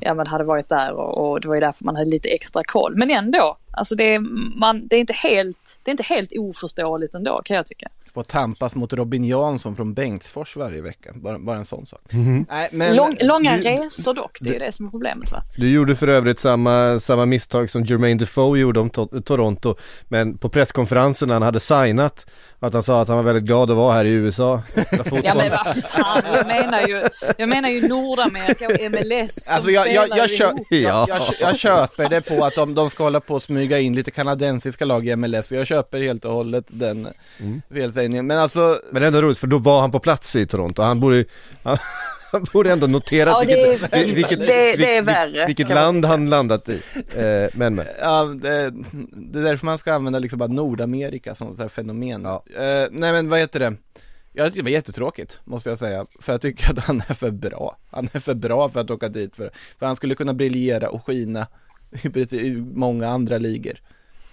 [0.00, 2.62] ja, men hade varit där och, och det var ju därför man hade lite extra
[2.64, 2.96] koll.
[2.96, 4.18] Men ändå, alltså det är,
[4.58, 7.88] man, det är, inte, helt, det är inte helt oförståeligt ändå kan jag tycka.
[8.18, 11.10] Får tampas mot Robin Jansson från Bengtsfors varje vecka.
[11.14, 12.00] Bara, bara en sån sak.
[12.12, 12.46] Mhm.
[12.48, 12.96] Nej, men...
[12.96, 15.42] Lång, långa du- resor dock, det är det som är problemet va?
[15.56, 19.74] Du gjorde för övrigt samma, samma misstag som Jermaine Defoe gjorde om to- Toronto
[20.08, 22.26] Men på presskonferensen när han hade signat
[22.60, 24.62] Att han sa att han var väldigt glad att vara här i USA.
[25.22, 29.50] Ja men vad fan, jag menar ju, jag menar ju Nordamerika och MLS.
[29.50, 31.06] Alltså jag, jag, spelar jag, kö- Ja.
[31.08, 34.10] jag, jag köper det på att de, de ska hålla på och smyga in lite
[34.10, 35.52] kanadensiska lag i MLS.
[35.52, 37.08] Jag köper helt och hållet den
[37.40, 37.62] Mm.
[37.72, 38.26] felsägningen.
[38.26, 40.82] Men alltså, Men det är ändå roligt för då var han på plats i Toronto,
[40.82, 41.24] han borde
[41.62, 41.78] han,
[42.32, 46.68] han borde ändå noterat Ja, vilket, är- vil- vilket, det- värre, vilket land han landat
[46.68, 46.82] i.
[46.94, 47.86] Eh, men men.
[48.00, 48.70] ja, det,
[49.12, 52.22] det är därför man ska använda liksom bara Nordamerika som så här fenomen.
[52.24, 52.42] Ja.
[52.62, 53.74] Eh, nej men vad heter det?
[54.32, 56.06] Jag tycker det var jättetråkigt, måste jag säga.
[56.20, 57.76] För jag tycker att han är för bra.
[57.90, 59.36] Han är för bra för att åka dit.
[59.36, 61.46] För, för han skulle kunna briljera och skina
[62.30, 63.72] i, många andra ligor.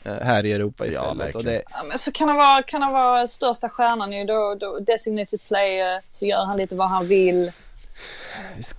[0.03, 1.09] eh, Här i Europa istället.
[1.11, 1.45] och verkligen.
[1.45, 4.79] det, Ja, men så kan han vara, kan han vara största stjärnan ju då, då
[4.79, 7.51] designated player, så gör han lite vad han vill.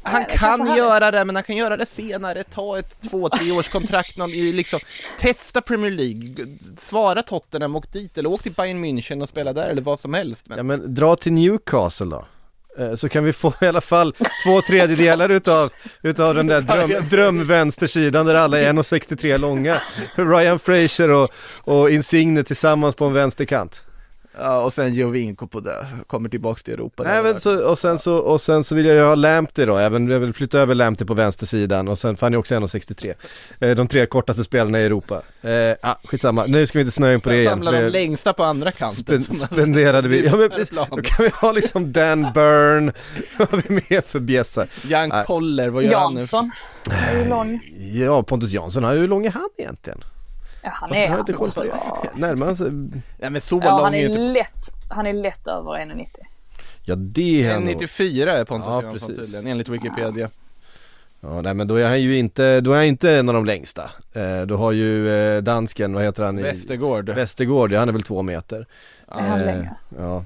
[0.03, 2.45] Han kanske kan göra det, men han kan göra det senare.
[2.45, 4.81] Ta ett två, tre års kontrakt, någon, i liksom,
[5.21, 6.47] testa Premier League,
[6.79, 10.15] svara Tottenham, åk dit, eller åk till Bayern München och spela där, eller vad som
[10.15, 10.45] helst.
[10.49, 12.27] Men, Ja men dra till Newcastle då.
[12.79, 14.13] Eh, Så kan vi få i alla fall
[14.47, 19.75] två tredjedelar utav, utav den där dröm, drömvänstersidan där alla är 1,63 långa.
[20.17, 21.31] Ryan Fraser och,
[21.67, 23.83] och Insigne tillsammans på en vänsterkant.
[24.39, 27.03] Ja, och sen Jovinko på det, kommer tillbaks till Europa.
[27.03, 29.77] Nej, men så, och, sen så, och sen så vill jag ju ha Lamptey då,
[29.77, 33.15] även, jag vill flytta över Lamptey på vänstersidan och sen ju också 1,63
[33.61, 37.15] eh, De tre kortaste spelarna i Europa eh, ah, skitsamma, nu ska vi inte snöa
[37.15, 39.23] in på det igen Samlar för de längsta på andra kanten.
[39.25, 42.93] spen, spenderade vi, ja men precis, då kan vi ha liksom Dan Byrne,
[43.39, 44.69] vad har vi mer för bjässar?
[44.89, 45.25] Jan.
[45.27, 46.21] Koller, vad gör han nu?
[46.21, 46.51] Jansson.
[47.15, 47.61] ju lång.
[47.93, 50.01] Ja, Pontus Jansson, hur lång är han egentligen?
[50.67, 51.79] Ja, han är, han måste vara...
[52.15, 52.71] Närmar han sig?
[53.19, 54.21] Nej men så Ja, lång han är ju är inte...
[54.21, 56.07] lätt, han är lätt över 1,90.
[56.85, 57.75] Ja det är han nog.
[57.75, 60.29] 1,94 är Pontus Ja, Jansson tydligen, enligt Wikipedia.
[61.21, 63.45] Ja, nej men då är han ju inte, då är han inte en av de
[63.45, 63.91] längsta.
[64.13, 66.39] Eh, då har ju eh, dansken, vad heter han?
[66.39, 67.09] i- Västergård.
[67.11, 68.67] Västergård, ja han är väl två meter.
[69.09, 69.75] Är han Eh, längre?
[69.99, 70.25] Ja.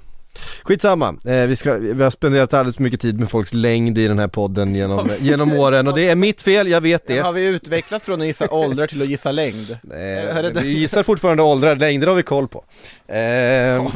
[0.62, 4.08] Skitsamma, eh, vi, ska, vi har spenderat alldeles för mycket tid med folks längd i
[4.08, 7.18] den här podden genom, genom åren och det är mitt fel, jag vet det.
[7.18, 9.78] Har vi utvecklats från att gissa åldrar till att gissa längd?
[9.82, 12.64] Det vi gissar fortfarande åldrar, längder har vi koll på.
[13.06, 13.86] Eh,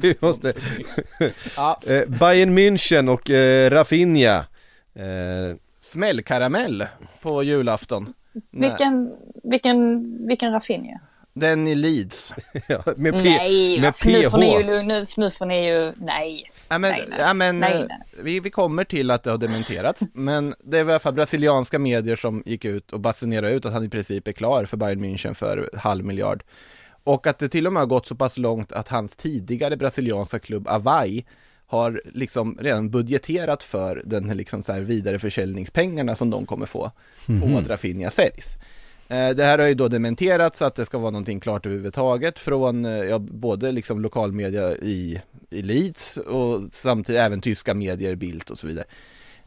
[0.00, 0.52] vi måste,
[1.56, 4.36] Ja, eh, Bayern München och eh, Rafinha.
[4.94, 6.86] Eh, smällkaramell
[7.22, 8.12] på julafton.
[8.50, 9.12] Nej, Vilken,
[9.44, 11.00] vilken, vilken Rafinha?
[11.34, 12.34] Den i Leeds.
[12.68, 14.08] ja, med P, Nej, med varför?
[14.08, 14.66] nu får ni ju, PH.
[14.66, 16.50] nu, nu får ni ju, nej.
[16.68, 17.18] Ja men, Nej, nej.
[17.20, 17.98] Ja, men Nej, eh, nej.
[18.22, 21.78] Vi, vi kommer till att det har dementerats, men det var i alla fall brasilianska
[21.78, 25.04] medier som gick ut och basunerade ut att han i princip är klar för Bayern
[25.04, 26.42] München för halv miljard.
[27.04, 30.38] Och att det till och med har gått så pass långt att hans tidigare brasilianska
[30.38, 31.24] klubb Avai
[31.66, 36.90] har liksom redan budgeterat för den liksom så här vidareförsäljningspengarna som de kommer få
[37.26, 38.56] på att Rafinha säljs.
[39.12, 42.84] Eh, Det här har ju då dementerats att det ska vara någonting klart överhuvudtaget från
[42.84, 45.20] eh, ja, både liksom lokalmedia i,
[45.50, 48.84] i Leeds och samtidigt även tyska medier, Bild och så vidare.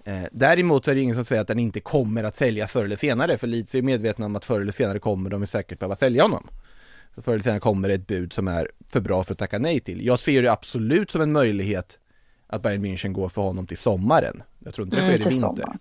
[0.03, 2.83] Eh, Däremot så är det ingen som säger att den inte kommer att säljas förr
[2.85, 5.79] eller senare, för Leeds är medvetna om att förr eller senare kommer de ju säkert
[5.79, 6.47] behöva sälja honom.
[7.15, 9.79] För förr eller senare kommer ett bud som är för bra för att tacka nej
[9.79, 10.05] till.
[10.05, 11.99] Jag ser det absolut som en möjlighet
[12.47, 14.43] att Bayern München går för honom till sommaren.
[14.59, 15.31] Jag tror inte det sker Mm, i vinter.
[15.31, 15.79] sommaren.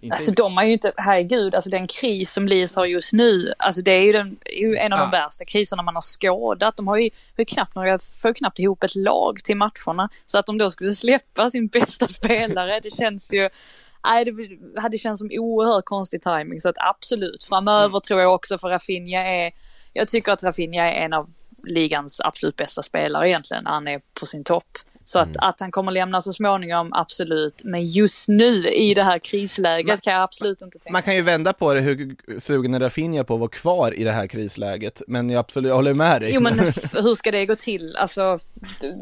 [0.00, 3.52] Inte Alltså de har ju inte, herregud, alltså den kris som Leeds har just nu,
[3.58, 5.24] alltså det är ju, den, är ju en av de Ja.
[5.24, 6.76] värsta kriserna man har skådat.
[6.76, 10.08] De har ju, har ju knappt några, får knappt ihop ett lag till matcherna.
[10.24, 13.48] Så att de då skulle släppa sin bästa spelare, det känns ju,
[14.08, 14.32] nej det
[14.80, 19.20] hade känts som oerhört konstig timing Så att absolut, framöver tror jag också för Rafinha
[19.20, 19.52] är,
[19.92, 21.30] jag tycker att Rafinha är en av
[21.64, 24.78] ligans absolut bästa spelare egentligen, han är på sin topp.
[25.08, 27.62] Så att, att han kommer lämna så småningom, absolut.
[27.64, 31.22] Men just nu i det här krisläget kan jag absolut inte tänka Man kan ju
[31.22, 35.02] vända på det, hur sugen är Rafinha på att vara kvar i det här krisläget?
[35.08, 36.34] Men jag absolut jag håller med dig.
[36.34, 36.58] Jo men
[36.92, 37.96] hur ska det gå till?
[37.96, 38.38] Alltså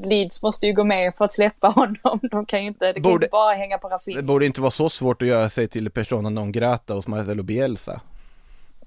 [0.05, 2.21] Leeds måste ju gå med på att släppa honom.
[2.31, 4.23] De kan ju inte, det kan ju Borde- inte bara hänga på Det Rafinha.
[4.23, 8.01] borde inte vara så svårt att göra sig till persona non grata hos Marcelo Bielsa.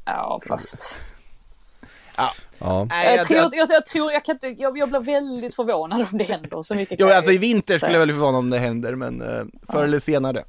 [0.05, 1.01] Ja fast.
[2.59, 2.85] Ja.
[2.89, 6.17] Nej, Jag tror, jag, jag tror, jag kan inte, jag, jag blir väldigt förvånad om
[6.17, 6.99] det händer så mycket.
[6.99, 9.99] Jo, alltså i vinter skulle jag väl förvåna om det händer, men eh, förr eller
[9.99, 10.43] senare.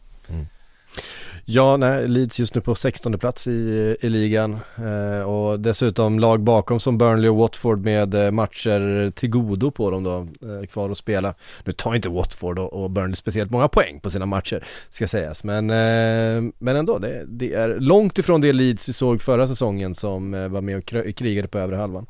[1.44, 6.40] Ja, nej, Leeds just nu på 16 plats i, i ligan eh, och dessutom lag
[6.40, 10.90] bakom som Burnley och Watford med eh, matcher till godo på dem då, eh, kvar
[10.90, 11.34] att spela.
[11.64, 15.44] Nu tar inte Watford och, och Burnley speciellt många poäng på sina matcher, ska sägas,
[15.44, 19.94] men, eh, men ändå, det, det är långt ifrån det Leeds vi såg förra säsongen
[19.94, 22.06] som eh, var med och krigade på övre halvan.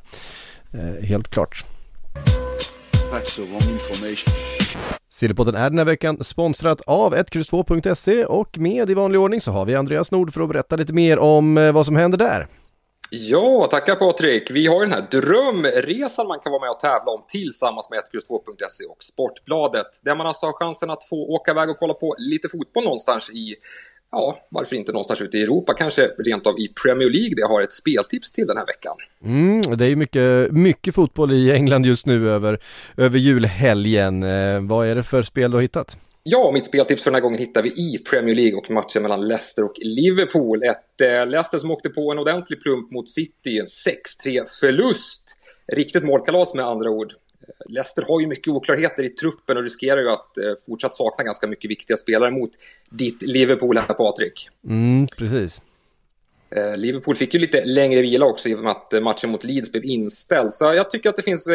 [0.73, 1.64] Eh, helt klart.
[3.12, 4.60] That's the wrong information.
[5.11, 9.64] Sillypodden är den här veckan sponsrat av 1X2.se och med i vanlig ordning så har
[9.64, 12.46] vi Andreas Nord för att berätta lite mer om eh, vad som händer där.
[13.12, 14.50] Ja, tackar Patrik.
[14.50, 18.85] Vi har den här drömresan man kan vara med och tävla om tillsammans med 1X2.se
[18.85, 19.87] och Sportbladet.
[20.04, 23.30] Där man alltså har chansen att få åka iväg och kolla på lite fotboll någonstans
[23.30, 23.54] i,
[24.12, 27.35] ja, varför inte någonstans ute i Europa, kanske rent av i Premier League.
[27.37, 28.96] Det har ett speltips till den här veckan.
[29.25, 32.59] Mm, det är ju mycket, mycket fotboll i England just nu över,
[32.96, 34.23] över julhelgen.
[34.23, 35.96] Eh, vad är det för spel du har hittat?
[36.23, 39.29] Ja, mitt speltips för den här gången hittar vi i Premier League och matchen mellan
[39.29, 40.62] Leicester och Liverpool.
[40.62, 45.37] Ett eh, Leicester som åkte på en ordentlig plump mot City, en 6-3-förlust.
[45.73, 47.12] Riktigt målkalas med andra ord.
[47.69, 51.47] Leicester har ju mycket oklarheter i truppen och riskerar ju att eh, fortsatt sakna ganska
[51.47, 52.51] mycket viktiga spelare mot
[52.91, 54.49] ditt Liverpool här, Patrik.
[54.69, 55.61] Mm, precis.
[56.57, 59.45] Eh, Liverpool fick ju lite längre vila också i och med att eh, matchen mot
[59.45, 60.53] Leeds blev inställd.
[60.53, 61.49] Så jag tycker att det finns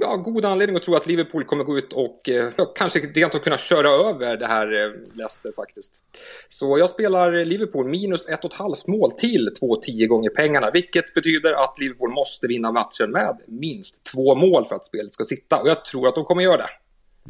[0.00, 3.38] ja, god anledning att tro att Liverpool kommer gå ut och eh, kanske rent av
[3.38, 6.04] kunna köra över det här eh, Leicester faktiskt.
[6.48, 11.14] Så jag spelar Liverpool minus ett och ett halvt mål till 2-10 gånger pengarna, vilket
[11.14, 15.60] betyder att Liverpool måste vinna matchen med minst två mål för att spelet ska sitta.
[15.60, 16.70] Och jag tror att de kommer göra det.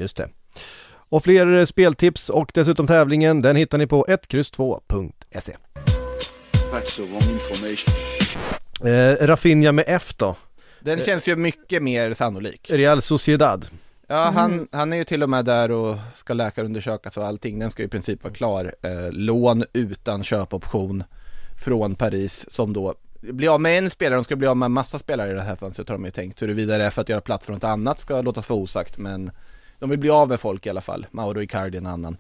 [0.03, 0.29] Just det.
[1.09, 5.57] Och fler eh, speltips och dessutom tävlingen, den hittar ni på 1X2.se.
[6.73, 7.95] That's the wrong information.
[8.85, 10.37] Eh, Rafinha med F då,
[10.87, 12.71] Den känns ju mycket mer sannolik.
[12.71, 13.67] Real Sociedad.
[14.07, 17.59] Ja, han, han är ju till och med där och ska läkarundersökas och allting.
[17.59, 18.75] Den ska ju i princip vara klar.
[18.83, 21.05] Eh, lån utan köpoption
[21.65, 24.73] från Paris som då blir av med en spelare, de ska bli av med en
[24.73, 26.43] massa spelare i det här fönstret har de ju tänkt.
[26.43, 29.31] Huruvida det är för att göra plats för något annat ska låtas vara osagt, men
[29.79, 31.07] de vill bli av med folk i alla fall.
[31.11, 32.17] Mauro Icardi en annan.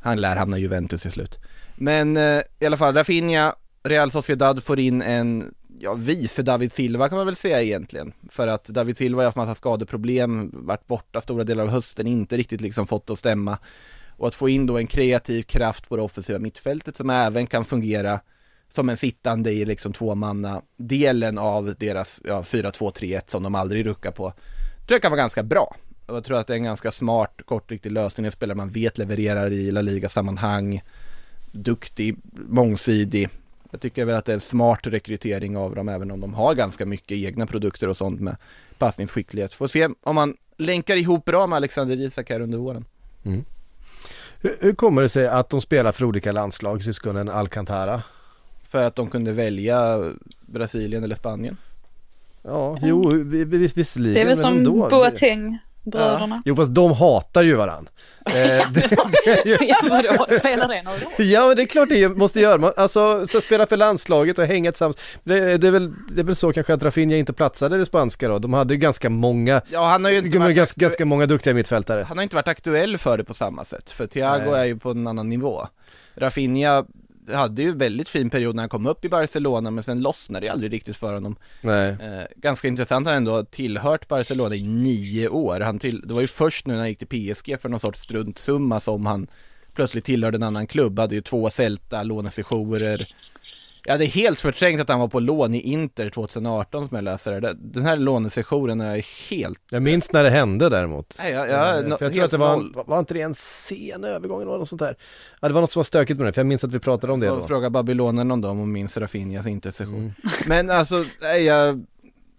[0.00, 1.38] Han lär hamna i Juventus till slut.
[1.76, 7.08] Men eh, i alla fall, Rafinha, Real Sociedad får in en, ja, vice David Silva
[7.08, 8.12] kan man väl säga egentligen.
[8.28, 12.36] För att David Silva har haft massa skadeproblem, varit borta stora delar av hösten, inte
[12.36, 13.58] riktigt liksom fått det att stämma.
[14.16, 17.64] Och att få in då en kreativ kraft på det offensiva mittfältet som även kan
[17.64, 18.20] fungera
[18.68, 24.10] som en sittande i liksom tvåmanna delen av deras ja, 4-2-3-1 som de aldrig ruckar
[24.10, 24.30] på.
[24.86, 25.76] Tror jag kan vara ganska bra.
[26.06, 28.26] Och jag tror att det är en ganska smart, kortriktig lösning.
[28.26, 30.82] En spelare man vet levererar i La Liga-sammanhang.
[31.52, 33.28] Duktig, mångsidig.
[33.70, 36.54] Jag tycker väl att det är en smart rekrytering av dem även om de har
[36.54, 38.36] ganska mycket egna produkter och sånt med
[38.78, 39.52] passningsskicklighet.
[39.52, 42.84] Får se om man länkar ihop bra med Alexander Isak här under våren.
[44.40, 48.02] Hur, hur kommer det sig att de spelar för olika landslag, syskonen Alcantara?
[48.68, 50.04] För att de kunde välja
[50.40, 51.56] Brasilien eller Spanien.
[52.42, 54.14] Ja, jo, vi- vi- visserligen.
[54.14, 54.64] Det är väl som.
[54.90, 56.42] Boateng, bröderna.
[56.44, 57.88] Jo, fast de hatar ju varann.
[58.26, 58.90] Eh, det,
[59.60, 61.26] Ja, vadå, spelar det någon roll?
[61.26, 64.44] Ja men det är klart det måste göra, Man- alltså så spela för landslaget och
[64.44, 64.96] hänga tillsammans.
[65.24, 67.86] Det, det, är väl, det är väl så kanske att Rafinha inte platsade i det
[67.86, 71.04] spanska då, de hade ju ganska många, Ja, han har ju inte varit ganska, ganska
[71.04, 72.02] många duktiga mittfältare.
[72.08, 74.60] han har inte varit aktuell för det på samma sätt, för Thiago Nej.
[74.60, 75.66] är ju på en annan nivå.
[76.16, 76.84] Rafinha
[77.34, 80.52] hade ju väldigt fin period när han kom upp i Barcelona, men sen lossnade det
[80.52, 81.36] aldrig riktigt för honom.
[81.60, 81.88] Nej.
[81.88, 85.60] Eh, ganska intressant, han ändå tillhört Barcelona i nio år.
[85.60, 88.00] Han till, det var ju först nu när han gick till PSG för någon sorts
[88.00, 89.26] struntsumma som han
[89.74, 93.14] plötsligt tillhörde en annan klubb, hade ju två Celta, lånesessioner.
[93.84, 97.40] Jag hade helt förträngt att han var på lån i Inter 2018 som jag läser
[97.40, 97.54] det.
[97.58, 101.16] Den här lånesessionen är helt Jag minns när det hände däremot.
[101.18, 102.74] Nej, jag- jag- Eh, no- för jag tror att det var, noll.
[102.86, 104.96] var inte det en sen övergång eller något sånt där?
[105.40, 107.12] Ja det var något som var stökigt med det, för jag minns att vi pratade
[107.12, 107.46] om det då.
[107.46, 109.94] fråga Babylonien om dem och minns Rafinhas intercession.
[109.98, 110.12] Mm.
[110.48, 111.84] Men alltså, nej, jag,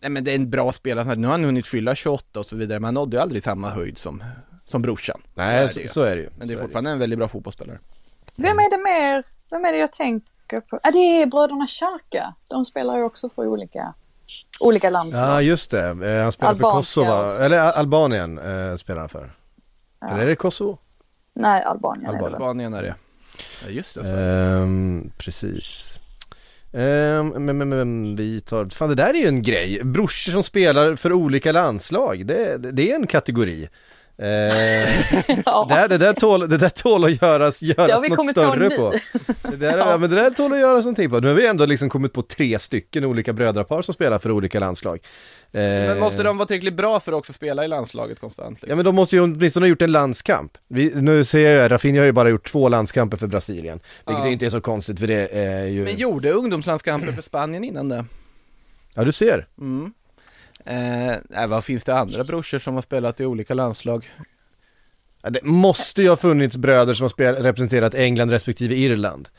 [0.01, 2.55] nej men det är en bra spelare, nu har han hunnit fylla 28 och så
[2.55, 4.23] vidare, men han nådde ju aldrig samma höjd som,
[4.65, 5.21] som brorsan.
[5.35, 5.87] Nej, Så så, är det ju.
[5.87, 6.29] så är det ju.
[6.37, 7.79] Men det är Så fortfarande en väldigt bra fotbollsspelare.
[8.35, 9.23] Vem är det mer?
[9.49, 10.79] Vem är det jag tänker på?
[10.83, 12.33] Ah, det är bröderna Xhaka.
[12.49, 13.93] De spelar ju också för olika,
[14.59, 15.29] olika landslag.
[15.29, 17.41] Ja just det, Eh, han spelar för Albanska och så.
[17.41, 19.31] eller Al- Albanien eh, spelar han för.
[20.11, 20.77] Eller är det Kosovo?
[21.33, 22.25] Nej, Albanien är det.
[22.25, 22.95] Albanien är det.
[23.65, 24.19] Ja, just det.
[24.19, 25.99] Ehm, precis.
[26.73, 30.43] Ehm, men, men, men vi tar, fan det där är ju en grej, brorsor som
[30.43, 33.69] spelar för olika landslag, det, det, det är en kategori.
[34.17, 34.87] Ehm,
[35.45, 35.65] Ja.
[35.69, 38.93] det, där, det, där tål, det där tål att göras, något större på.
[39.49, 39.89] Det där, Ja.
[39.91, 39.97] ja.
[39.97, 41.19] men det där tål att göras någonting på.
[41.19, 44.59] Nu har vi ändå liksom kommit på tre stycken olika brödrapar som spelar för olika
[44.59, 44.99] landslag.
[45.53, 48.57] Men Ehm, måste de vara tillräckligt bra för att också spela i landslaget konstant?
[48.61, 48.75] Ja Liksom?
[48.77, 50.57] men de måste ju åtminstone ha gjort en landskamp.
[50.67, 53.79] Vi, nu ser jag, Rafinha har ju bara gjort två landskamper för Brasilien.
[54.07, 54.31] Vilket Ja.
[54.31, 55.83] inte är så konstigt för det är ju...
[55.83, 58.05] Men gjorde ungdomslandskamper för Spanien innan det?
[58.95, 59.47] Ja du ser.
[59.59, 59.93] Mm.
[60.65, 64.09] Eh, nej, vad finns det andra brorsor som har spelat i olika landslag?
[65.21, 69.29] Det måste ju ha funnits bröder som har spel, representerat England respektive Irland.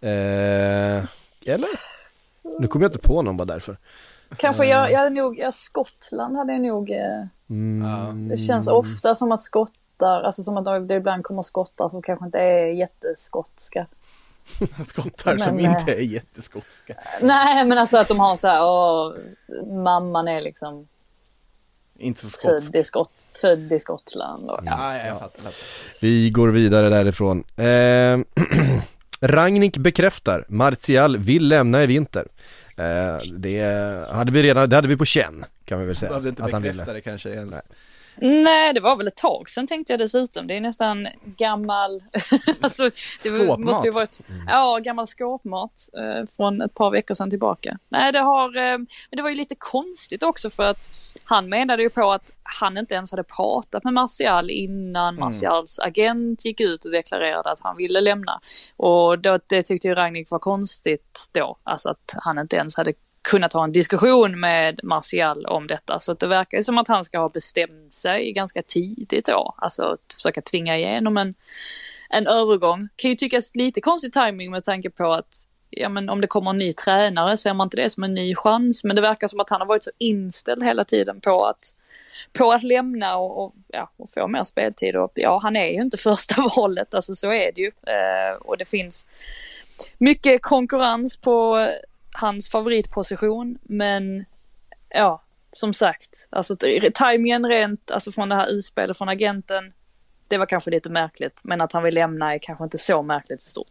[0.00, 1.04] Eh,
[1.46, 1.68] eller?
[2.58, 3.78] Nu kommer jag inte på någon bara därför.
[4.36, 8.28] Kanske jag, jag hade nog, ja, Skottland hade jag nog, eh, Mm.
[8.28, 12.24] det känns ofta som att skottar, alltså som att det ibland kommer skottar som kanske
[12.24, 13.86] inte är jätteskotska.
[14.86, 16.94] Skottar som Men, eh, inte är jätteskotska.
[17.20, 19.12] Nej men alltså att de har så här, åh,
[19.82, 20.88] mamman är liksom
[21.98, 22.44] Inte så skotsk.
[22.66, 24.50] född i, Skott, född i Skottland.
[24.50, 24.70] Och, ja.
[24.78, 25.42] Ja, ja, jag fattar.
[25.42, 25.52] fattar.
[26.02, 27.44] Vi går vidare därifrån.
[27.56, 28.18] Eh,
[29.24, 32.26] Ragnik bekräftar, Martial vill lämna i vinter.
[32.76, 33.60] Eh, det
[34.12, 36.08] hade vi redan, det hade vi på känn kan vi väl säga.
[36.08, 36.92] Behövde inte att han bekräfta ville.
[36.92, 37.50] det kanske ens.
[37.50, 37.60] Nej.
[38.16, 40.46] Nej, det var väl ett tag sedan tänkte jag dessutom.
[40.46, 42.02] Det är nästan gammal...
[42.60, 42.82] alltså,
[43.22, 43.58] det Skåpmat.
[43.58, 44.20] måste ju varit...
[44.48, 47.78] Ja, gammal skåpmat eh, från ett par veckor sedan tillbaka.
[47.88, 48.56] Nej, det har...
[48.56, 50.90] Eh, men det var ju lite konstigt också för att
[51.24, 56.44] han menade ju på att han inte ens hade pratat med Martial innan Martials agent
[56.44, 58.40] gick ut och deklarerade att han ville lämna.
[58.76, 61.56] Och då, det tyckte ju Ragnik var konstigt då.
[61.64, 62.92] Alltså att han inte ens hade
[63.22, 66.00] kunnat ha en diskussion med Martial om detta.
[66.00, 69.54] Så att det verkar ju som att han ska ha bestämt sig ganska tidigt då.
[69.58, 71.34] Alltså att försöka tvinga igenom en,
[72.10, 72.88] en övergång.
[72.96, 76.50] Kan ju tyckas lite konstig timing med tanke på att ja, men om det kommer
[76.50, 78.84] en ny tränare ser man inte det som en ny chans.
[78.84, 81.74] Men det verkar som att han har varit så inställd hela tiden på att
[82.32, 84.96] på att lämna och, och, ja, och få mer speltid.
[84.96, 87.66] Och, ja, han är ju inte första valet, alltså så är det ju.
[87.66, 89.06] Eh, och det finns
[89.98, 91.68] mycket konkurrens på
[92.12, 94.24] hans favoritposition, men
[94.88, 96.56] ja, som sagt, alltså
[96.94, 99.72] tajmingen rent, alltså från det här utspelet från agenten,
[100.28, 103.40] det var kanske lite märkligt, men att han vill lämna är kanske inte så märkligt
[103.40, 103.70] i stort.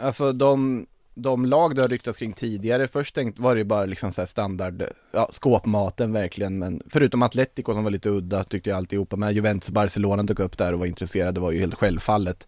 [0.00, 3.84] Alltså de, de lag det har ryktats kring tidigare, först tänkt, var det ju bara
[3.84, 4.82] liksom så här standard,
[5.12, 9.68] ja skåpmaten verkligen, men förutom Atletico som var lite udda tyckte jag alltihopa, men Juventus
[9.68, 12.46] och Barcelona dök upp där och var intresserade var ju helt självfallet.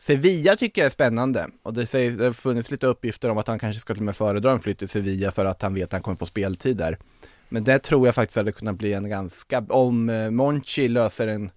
[0.00, 3.48] Sevilla tycker jag är spännande och det, sägs, det har funnits lite uppgifter om att
[3.48, 5.84] han kanske ska till och med föredra en flytt till Sevilla för att han vet
[5.84, 6.98] att han kommer få speltid där.
[7.48, 11.50] Men det tror jag faktiskt hade kunnat bli en ganska, om eh, Monchi löser en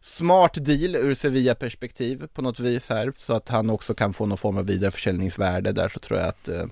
[0.00, 4.38] smart deal ur Sevilla-perspektiv på något vis här så att han också kan få någon
[4.38, 6.64] form av vidareförsäljningsvärde där så tror jag att eh,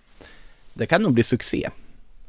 [0.75, 1.71] det kan nog bli succé.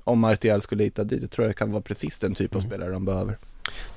[0.03, 2.91] Om Martial skulle hitta dit, jag tror det kan vara precis den typ av spelare
[2.91, 3.37] de behöver.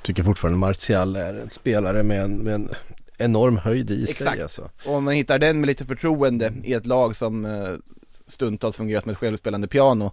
[0.03, 2.71] Tycker fortfarande Martial är en spelare med en, med en
[3.19, 4.31] enorm höjd i Exakt.
[4.31, 4.71] sig alltså.
[4.87, 7.75] Och om man hittar den med lite förtroende i ett lag som eh,
[8.27, 10.13] stundtals fungerar som ett självspelande piano,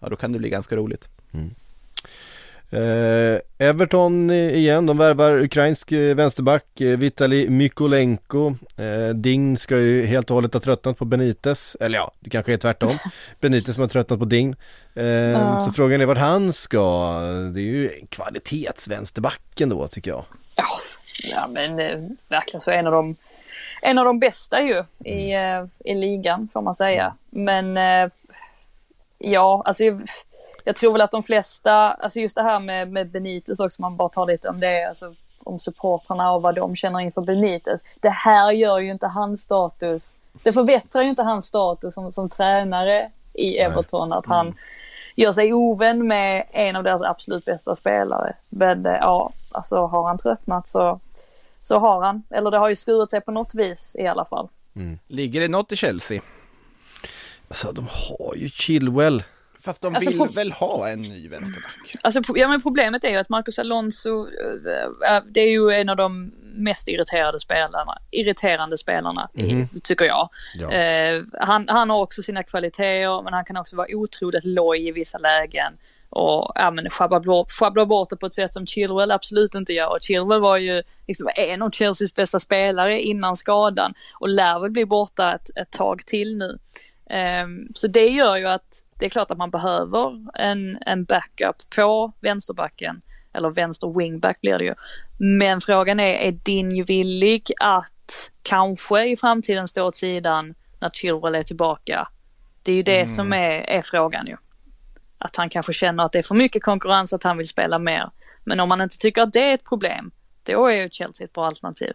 [0.00, 1.08] ja då kan det bli ganska roligt.
[2.70, 10.06] Eh, Everton igen, de värvar ukrainsk eh, vänsterback eh, Vitali Mykolenko eh, Dign ska ju
[10.06, 12.90] helt och hållet ha tröttnat på Benitez, eller ja, det kanske är tvärtom
[13.40, 14.56] Benitez som har tröttnat på Dign
[14.94, 15.60] eh, Ja.
[15.60, 17.20] Så frågan är vart han ska,
[17.54, 20.24] det är ju en kvalitetsvänsterbacken då tycker jag
[20.56, 20.64] Ja,
[21.30, 21.98] ja men eh,
[22.28, 23.16] verkligen så en av de,
[23.82, 27.14] en av de bästa ju i, eh, i ligan får man säga.
[27.30, 28.10] Men eh,
[29.18, 30.02] ja, alltså jag,
[30.64, 33.96] jag tror väl att de flesta, alltså just det här med, med Benitez också, man
[33.96, 35.14] bara tar lite om det, alltså
[35.44, 37.80] om supportrarna och vad de känner inför Benitez.
[38.00, 42.28] Det här gör ju inte hans status, det förbättrar ju inte hans status som, som
[42.28, 44.54] tränare i Everton, att han
[45.14, 48.36] gör sig ovän med en av deras absolut bästa spelare.
[48.48, 51.00] Men eh, ja, alltså har han tröttnat så,
[51.60, 52.22] så har han.
[52.30, 54.48] Eller det har ju skurit sig på något vis i alla fall.
[55.08, 56.20] Ligger det något i Chelsea?
[57.48, 59.22] Alltså de har ju Chilwell
[59.60, 61.96] Fast de Alltså, vill på- väl ha en ny vänsterback?
[62.02, 65.88] Alltså, ja, men problemet är ju att Marcus Alonso, eh, eh, det är ju en
[65.88, 70.28] av de mest irriterade spelarna, irriterande spelarna, i, tycker jag.
[70.58, 70.72] Ja.
[70.72, 74.92] Eh, han, han har också sina kvaliteter, men han kan också vara otroligt loj i
[74.92, 75.72] vissa lägen.
[76.10, 79.72] Och ja, men sjabbla bort, sjabbla bort det på ett sätt som Chilwell absolut inte
[79.72, 79.90] gör.
[79.90, 84.70] Och Chilwell var ju liksom en av Chelseas bästa spelare innan skadan och lär väl
[84.70, 86.58] bli borta ett, ett tag till nu.
[87.10, 91.56] Ehm, så det gör ju att det är klart att man behöver en, en backup
[91.76, 93.02] på vänsterbacken.
[93.34, 94.74] Eller vänster wingback blir det ju.
[95.18, 101.34] Men frågan är, är din villig att kanske i framtiden stå åt sidan när Chilwell
[101.34, 102.08] är tillbaka?
[102.62, 104.36] Det är ju det som är, är frågan ju.
[105.18, 108.10] Att han kanske känner att det är för mycket konkurrens, att han vill spela mer.
[108.44, 110.10] Men om man inte tycker att det är ett problem,
[110.42, 111.92] då är ju Chelsea ett bra alternativ.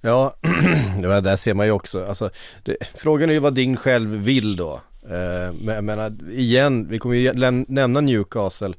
[0.00, 0.36] Ja,
[1.00, 2.06] det där ser man ju också.
[2.06, 2.30] Alltså,
[2.62, 4.80] det, frågan är ju vad Ding själv vill då.
[5.02, 7.32] Eh, men jag menar, igen, vi kommer ju
[7.68, 8.74] nämna Newcastle.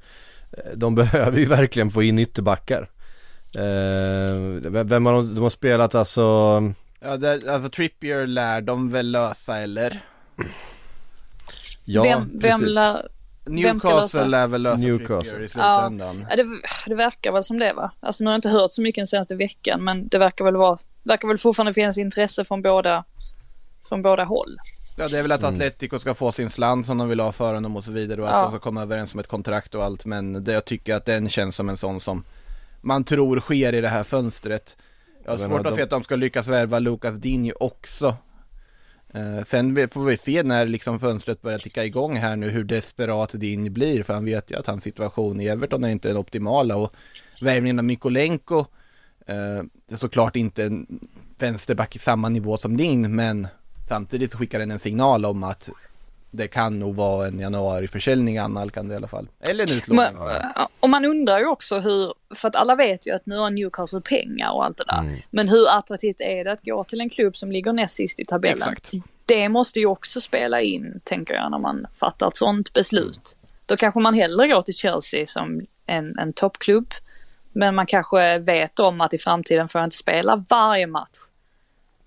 [0.58, 2.90] Eh, De behöver ju verkligen få in ytterbackar.
[3.58, 4.36] Eh,
[4.84, 6.22] vem har de, de har spelat alltså,
[7.00, 10.00] Ja, det, alltså Trippier lär de väl lösa eller?
[11.86, 12.76] ja vem, vem, precis.
[12.76, 13.08] lär,
[13.46, 15.22] Newcastle lär väl lösa Newcastle.
[15.32, 16.26] Trippier i slutändan.
[16.30, 16.46] ja, det,
[16.88, 17.92] det verkar väl som det va?
[18.00, 20.56] Alltså nu har jag inte hört så mycket den senaste veckan men det verkar väl
[20.56, 23.04] vara, verkar väl fortfarande finnas intresse från båda,
[23.90, 24.58] från båda håll.
[24.96, 25.54] Ja det är väl att Mm.
[25.54, 28.28] Atletico ska få sin slant som de vill ha för honom och så vidare och
[28.28, 28.42] att Ja.
[28.42, 31.30] de ska komma överens om ett kontrakt och allt men det, jag tycker att den
[31.30, 32.24] känns som en sån som
[32.82, 34.78] man tror sker i det här fönstret.
[35.26, 38.16] Jag har Jag svårt att de- se att de ska lyckas värva Lucas Dinho också.
[39.14, 43.32] Eh, sen får vi se när liksom fönstret börjar ticka igång här nu hur desperat
[43.34, 46.76] Dinho blir för han vet ju att hans situation i Everton är inte den optimala
[46.78, 46.94] och
[47.42, 48.60] värvningen av Mikolenko
[49.28, 49.36] eh,
[49.88, 51.00] det är såklart inte en
[51.40, 53.48] vänsterback i samma nivå som din men
[53.88, 55.70] samtidigt så skickar den en signal om att
[56.32, 59.28] det kan nog vara en januariförsäljning annalkande i alla fall.
[59.40, 60.16] Eller en utlåning.
[60.18, 63.38] Men, ja, och man undrar ju också hur, för att alla vet ju att nu
[63.38, 65.00] har Newcastle pengar och allt det där.
[65.00, 65.16] Mm.
[65.30, 68.26] Men hur attraktivt är det att gå till en klubb som ligger näst sist i
[68.26, 68.58] tabellen?
[68.58, 68.92] Exakt.
[69.26, 73.38] Det måste ju också spela in, tänker jag, när man fattar ett sånt beslut.
[73.66, 76.94] Då kanske man hellre går till Chelsea som en, en toppklubb.
[77.52, 81.18] Men man kanske vet om att i framtiden får jag inte spela varje match.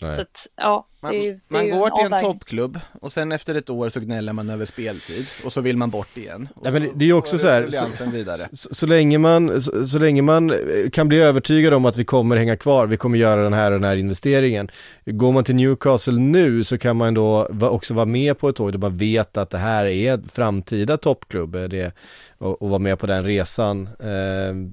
[0.01, 0.13] Nej.
[0.15, 2.33] Så att, ja, Man, det är man går till en avvägning.
[2.33, 5.91] toppklubb och sen efter ett år så gnäller man över speltid och så vill man
[5.91, 6.49] bort igen.
[6.55, 8.49] Och Nej, men så det är ju också så här, vidare.
[8.53, 10.57] Så, så, länge man, så, så länge man eh,
[10.93, 13.81] kan bli övertygad om att vi kommer hänga kvar, vi kommer göra den här och
[13.81, 14.71] den här investeringen.
[15.07, 18.73] Går man till Newcastle nu så kan man då också vara med på ett tåg
[18.73, 21.93] där man vet att det här är framtida toppklubb eh, det,
[22.39, 23.89] och, och vara med på den resan.
[24.01, 24.07] Eh,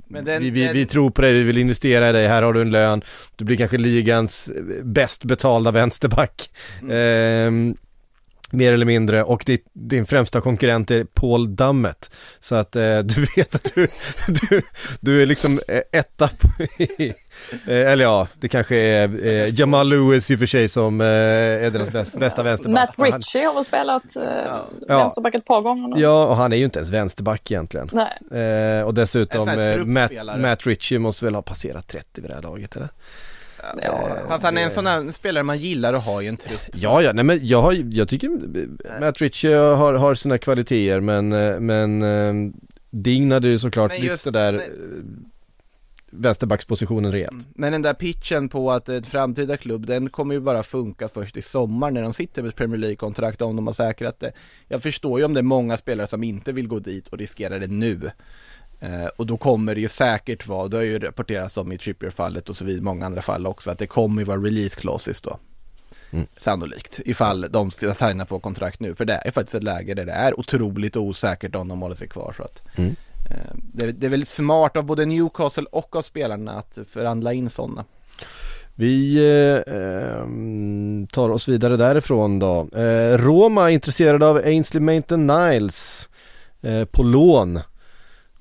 [0.07, 2.43] Men den- vi, vi, den- vi tror på dig, vi vill investera i dig, här
[2.43, 3.01] har du en lön,
[3.35, 5.71] du blir kanske ligans eh, bäst betalda
[6.17, 6.49] vänsterback.
[6.81, 7.73] Eh,
[8.55, 12.11] mer eller mindre och ditt, din främsta konkurrent är Paul Dammet.
[12.39, 13.87] Så att eh, du vet att du,
[14.49, 14.61] du,
[14.99, 17.09] du är liksom eh, etta på, i,
[17.67, 21.07] eh, eller ja, det kanske är eh, Jamal Lewis i och för sig som eh,
[21.07, 22.97] är deras bäst, bästa vänsterback.
[22.97, 24.23] Matt Ritchie har väl spelat eh,
[24.87, 24.97] Ja.
[24.97, 26.01] vänsterback ett par gånger nu.
[26.01, 27.89] Ja, och han är ju inte ens vänsterback egentligen.
[27.93, 28.41] Nej.
[28.43, 29.45] Eh, och dessutom
[29.85, 30.11] Matt.
[30.37, 32.89] Matt Ritchie måste väl ha passerat 30 vid det här laget eller?
[33.83, 34.17] Ja.
[34.27, 36.59] Fast han är en sån här spelare man gillar att ha i en trupp.
[36.73, 40.99] Ja, ja, nej men jag, har, jag tycker eh, Matt Ritchie har, har sina kvaliteter
[40.99, 42.51] men, eh, men eh,
[42.89, 44.67] Dign hade ju såklart Men lyft just- det där men- eh,
[46.15, 47.47] vänsterbackspositionen rejält.
[47.55, 51.37] Men den där pitchen på att en framtida klubb, den kommer ju bara funka först
[51.37, 54.31] i sommar när de sitter med ett Premier League-kontrakt om de har säkrat det.
[54.67, 57.59] Jag förstår ju om det är många spelare som inte vill gå dit och riskerar
[57.59, 58.11] det nu.
[58.83, 62.49] Eh, och då kommer det ju säkert vara, det har ju rapporterats om i Trippier-fallet
[62.49, 65.37] och så vidare, många andra fall också, att det kommer ju vara release clauses då.
[66.11, 66.25] Mm.
[66.37, 68.95] Sannolikt, ifall de ska signa på kontrakt nu.
[68.95, 72.07] För det är faktiskt ett läge där det är otroligt osäkert om de håller sig
[72.07, 72.33] kvar.
[72.37, 72.95] Så att, Mm.
[73.29, 77.49] eh, det, det är väl smart av både Newcastle och av spelarna att förhandla in
[77.49, 77.85] sådana.
[78.75, 79.17] Vi
[79.65, 82.67] eh, ehm, tar oss vidare därifrån då.
[82.75, 86.09] Eh, Roma är intresserade av Ainsley Maitland Niles
[86.61, 87.59] eh, på lån.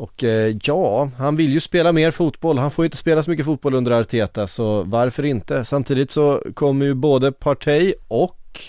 [0.02, 2.58] Och eh, ja, han vill ju spela mer fotboll.
[2.58, 5.64] Han får ju inte spela så mycket fotboll under Arteta så varför inte?
[5.64, 8.60] Samtidigt så kommer ju både Partey och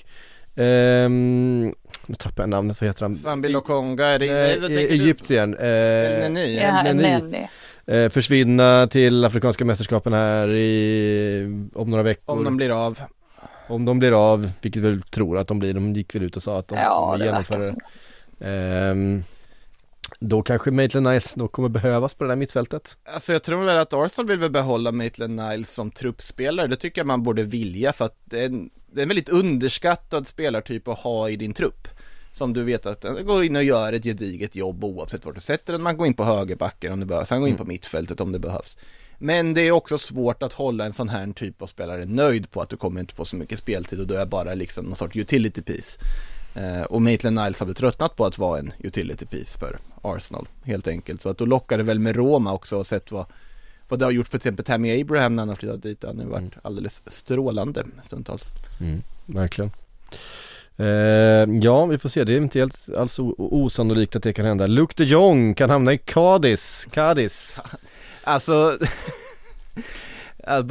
[0.55, 1.73] ehm,
[2.05, 3.15] nu tappar jag namnet, vad heter han?
[3.15, 5.57] Sambi Lokonga, är det, Eh, Egyptien.
[5.57, 5.67] Eh?
[5.67, 7.47] Ja, Neni.
[7.86, 12.38] Eh, försvinna till Afrikanska mästerskapen här i, om några veckor.
[12.38, 12.99] Om de blir av.
[13.67, 16.36] Om de blir av, vilket vi väl tror att de blir, de gick väl ut
[16.36, 19.23] och sa att de Ja, kommer det genomföra det.
[20.20, 22.97] Då kanske Maitland Nice då kommer behövas på det där mittfältet.
[23.06, 26.68] Alltså jag tror väl att Arsenal vill väl behålla Maitland Niles som truppspelare.
[26.68, 29.30] Det tycker jag man borde vilja för att det är en, det är en väldigt
[29.30, 31.88] underskattad spelartyp att ha i din trupp.
[32.34, 35.41] Som du vet att den går in och gör ett gediget jobb oavsett vart du
[35.41, 35.82] sätter den.
[35.82, 37.30] Man går in på högerbacken om det behövs.
[37.30, 38.78] Han går in på mittfältet om det behövs.
[39.18, 42.62] Men det är också svårt att hålla en sån här typ av spelare nöjd på
[42.62, 45.16] att du kommer inte få så mycket speltid och du är bara liksom någon sorts
[45.16, 45.97] utility piece.
[46.54, 50.47] Eh, och Maitland Niles har väl tröttnat på att vara en utility piece för Arsenal
[50.64, 51.22] helt enkelt.
[51.22, 53.26] Så att då lockar det väl med Roma också och sett vad,
[53.88, 56.04] vad det har gjort för till exempel Tammy Abraham när han har flyttat dit.
[56.04, 58.51] Han har varit alldeles strålande stundtals.
[59.26, 59.72] Verkligen.
[60.78, 60.86] Eh,
[61.62, 62.24] ja, vi får se.
[62.24, 64.68] Det är inte helt alls osannolikt att det kan hända.
[64.68, 66.88] Luke de Jong kan hamna i Cadiz.
[66.91, 67.62] Cadiz.
[68.26, 68.78] Alltså,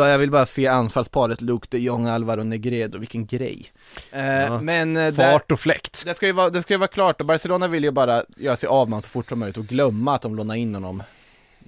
[0.09, 3.73] jag vill bara se anfallsparet Luke de Jong, Alvaro Negredo, vilken grej.
[4.13, 4.61] Eh, Ja.
[4.61, 6.03] Men eh, där, Fart och fläkt.
[6.07, 8.57] det ska, ju vara, det ska ju vara klart och Barcelona vill ju bara göra
[8.57, 11.03] sig av med honom så fort som möjligt och glömma att de lånar in honom.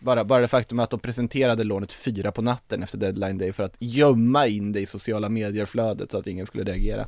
[0.05, 3.63] Bara, bara det faktum att de presenterade lånet fyra på natten efter deadline day för
[3.63, 7.07] att gömma in det i sociala medier-flödet så att ingen skulle reagera.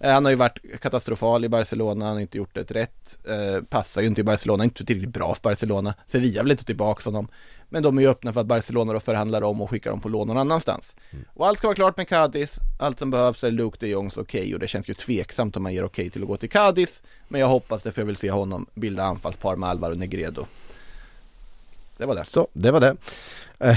[0.00, 3.62] Eh, han har ju varit katastrofal i Barcelona, han har inte gjort ett rätt, eh,
[3.64, 5.94] passar ju inte i Barcelona, inte tillräckligt bra för Barcelona.
[6.06, 7.28] Sevilla vill inte tillbaka honom.
[7.68, 10.08] Men de är ju öppna för att Barcelona då förhandlar om och skickar dem på
[10.08, 10.96] lån någon annanstans.
[11.34, 14.54] Och allt ska vara klart med Cadiz, allt som behövs är Luke de Jongs okej
[14.54, 17.02] och det känns ju tveksamt om man ger okej till att gå till Cadiz.
[17.28, 20.46] Men jag hoppas det för jag vill se honom bilda anfallspar med Alvaro Negredo.
[21.98, 22.24] Det var det.
[22.24, 22.96] Så, det var det.
[23.58, 23.76] Eh,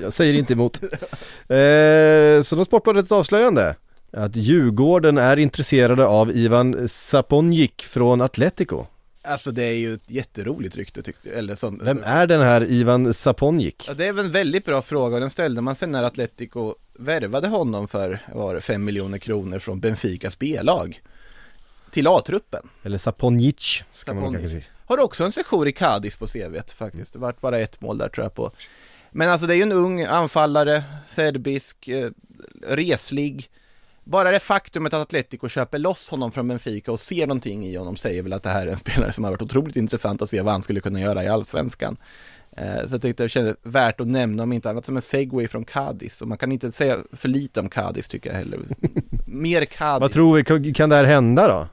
[0.02, 0.82] jag säger inte emot.
[0.82, 3.74] Eh, så då Sportbladet ett avslöjande.
[4.12, 8.86] Att Djurgården är intresserade av Ivan Saponjic från Atletico.
[9.24, 11.82] Alltså det är ju ett jätteroligt rykte tyckte jag, eller sånt.
[11.82, 13.74] Vem är den här Ivan Saponjic?
[13.86, 16.74] Ja, det är väl en väldigt bra fråga och den ställde man sig när Atletico
[16.98, 21.00] värvade honom för, var det, 5 miljoner kronor från Benficas B-lag
[21.92, 22.68] till A-truppen.
[22.82, 24.40] Eller Saponjic ska man Saponjic.
[24.40, 24.74] kanske säga.
[24.86, 27.12] Har också en session i Cadiz på CVt faktiskt.
[27.12, 28.50] Det vart bara ett mål där tror jag på.
[29.10, 32.10] Men alltså det är ju en ung anfallare, serbisk, eh,
[32.68, 33.50] reslig.
[34.04, 37.96] Bara det faktumet att Atletico köper loss honom från Benfica och ser någonting i honom
[37.96, 40.42] säger väl att det här är en spelare som har varit otroligt intressant att se
[40.42, 41.96] vad han skulle kunna göra i Allsvenskan.
[42.56, 45.48] Eh, så jag tyckte det kändes värt att nämna om inte annat som en segway
[45.48, 48.60] från Cadiz och man kan inte säga för lite om Cadiz tycker jag heller.
[49.26, 50.00] Mer Cadiz.
[50.00, 51.66] Vad tror vi, kan det här hända då?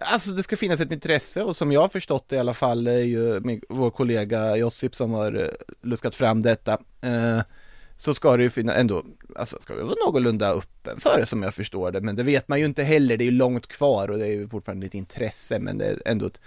[0.00, 2.86] Alltså det ska finnas ett intresse och som jag har förstått det i alla fall
[2.86, 5.48] är ju min, vår kollega Josip som har eh,
[5.82, 6.72] luskat fram detta.
[7.00, 7.40] Eh,
[7.96, 9.04] så ska det ju finnas ändå,
[9.36, 12.00] alltså ska vi vara någorlunda öppen för det som jag förstår det.
[12.00, 14.32] Men det vet man ju inte heller, det är ju långt kvar och det är
[14.32, 16.40] ju fortfarande ett intresse men det är ändå ett,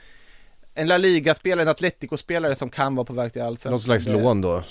[0.74, 3.72] en La Liga-spelare, en Atletico-spelare som kan vara på väg till Allsvenskan.
[3.72, 4.56] Något slags Det- lån då?
[4.58, 4.64] Eh,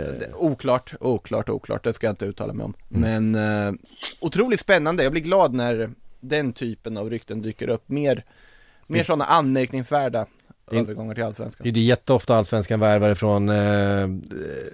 [0.00, 2.74] det- Oklart, oklart, oklart, det ska jag inte uttala mig om.
[2.88, 3.72] Men eh,
[4.22, 5.90] otroligt spännande, jag blir glad när
[6.20, 7.88] den typen av rykten dyker upp.
[7.88, 8.24] Mer,
[8.86, 10.26] mer sådana anmärkningsvärda
[10.70, 11.64] In- övergångar till Allsvenskan.
[11.72, 14.08] Det är jätteofta allsvenskan värvare från eh,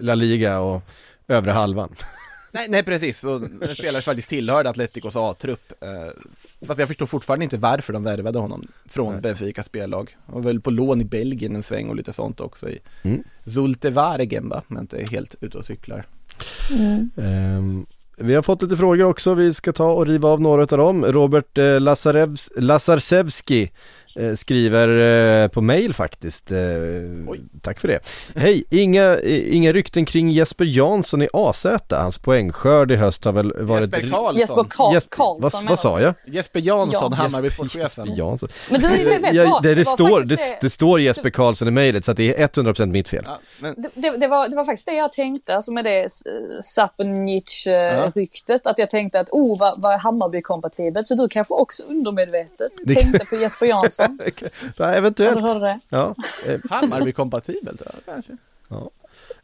[0.00, 0.82] La Liga och
[1.28, 1.94] övre halvan.
[2.52, 5.72] Nej, nej precis, och en spelare som faktiskt tillhörde Atleticos A-trupp.
[5.82, 9.22] Eh, fast jag förstår fortfarande inte varför de värvade honom från Nej.
[9.22, 10.16] Benficas spellag.
[10.26, 13.22] Han var väl på lån i Belgien en sväng och lite sånt också i Mm.
[13.44, 16.04] Zulte Waregem va, men inte är helt ute och cyklar.
[17.16, 17.86] Ehm,
[18.16, 21.04] vi har fått lite frågor också, vi ska ta och riva av några av dem.
[21.04, 23.70] Robert eh, Lazarevs, Lazarsevski
[24.36, 24.88] skriver
[25.42, 26.50] eh, på mail faktiskt.
[26.52, 26.58] Eh,
[27.28, 27.40] Oj.
[27.62, 28.00] tack för det.
[28.36, 31.66] Hej, inga, eh, inga rykten kring Jesper Jansson i AZ.
[31.90, 33.82] Hans poängskörd i höst har väl varit...
[33.82, 34.36] Jesper Karlsson.
[34.36, 36.14] Jesper Karl, Jesper- Karlsson vad, vad sa jag?
[36.26, 37.22] Jesper Jansson, Ja.
[37.22, 38.14] Hammarby Jesper sportchefen.
[38.16, 38.48] Jansson.
[38.70, 39.62] Men du, vet Ja, vad?
[39.62, 42.46] det, det, var står, det, det står Jesper Karlsson i mejlet så att det är
[42.48, 43.22] 100% mitt fel.
[43.26, 46.06] Ja, men Det, det, det, var, det var faktiskt det jag tänkte, alltså med det
[46.60, 51.06] Saponic-ryktet, att jag tänkte att oh, vad, vad Hammarby-kompatibelt?
[51.06, 54.05] Så du kanske också undermedvetet Det- tänkte på Jesper Jansson?
[54.18, 55.36] Ja, Ja, eventuellt.
[55.36, 55.80] du hörde det?
[55.88, 56.14] Ja.
[56.48, 58.32] Eh, Hammarby-kompatibelt ja, kanske.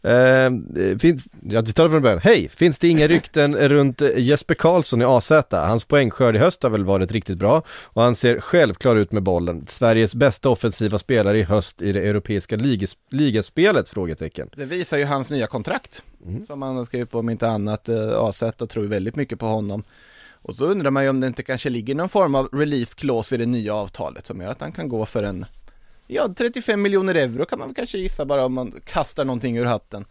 [0.04, 0.50] Eh,
[0.98, 2.18] finns, jag tar det från början.
[2.22, 2.48] Hej!
[2.48, 5.32] Finns det inga rykten runt Jesper Karlsson i AZ?
[5.50, 9.22] Hans poängskörd i höst har väl varit riktigt bra och han ser självklar ut med
[9.22, 9.66] bollen.
[9.68, 13.88] Sveriges bästa offensiva spelare i höst i det europeiska ligas, ligaspelet?
[13.88, 14.48] Frågetecken.
[14.56, 16.46] Det visar ju hans nya kontrakt Mm.
[16.46, 17.88] som han har skrivit på om inte annat.
[17.88, 19.84] Eh, AZ och tror väldigt mycket på honom.
[20.42, 23.34] Och så undrar man ju om det inte kanske ligger någon form av release clause
[23.34, 25.46] i det nya avtalet som gör att han kan gå för en
[26.06, 29.64] Ja, 35 miljoner euro kan man väl kanske gissa bara om man kastar någonting ur
[29.64, 30.04] hatten.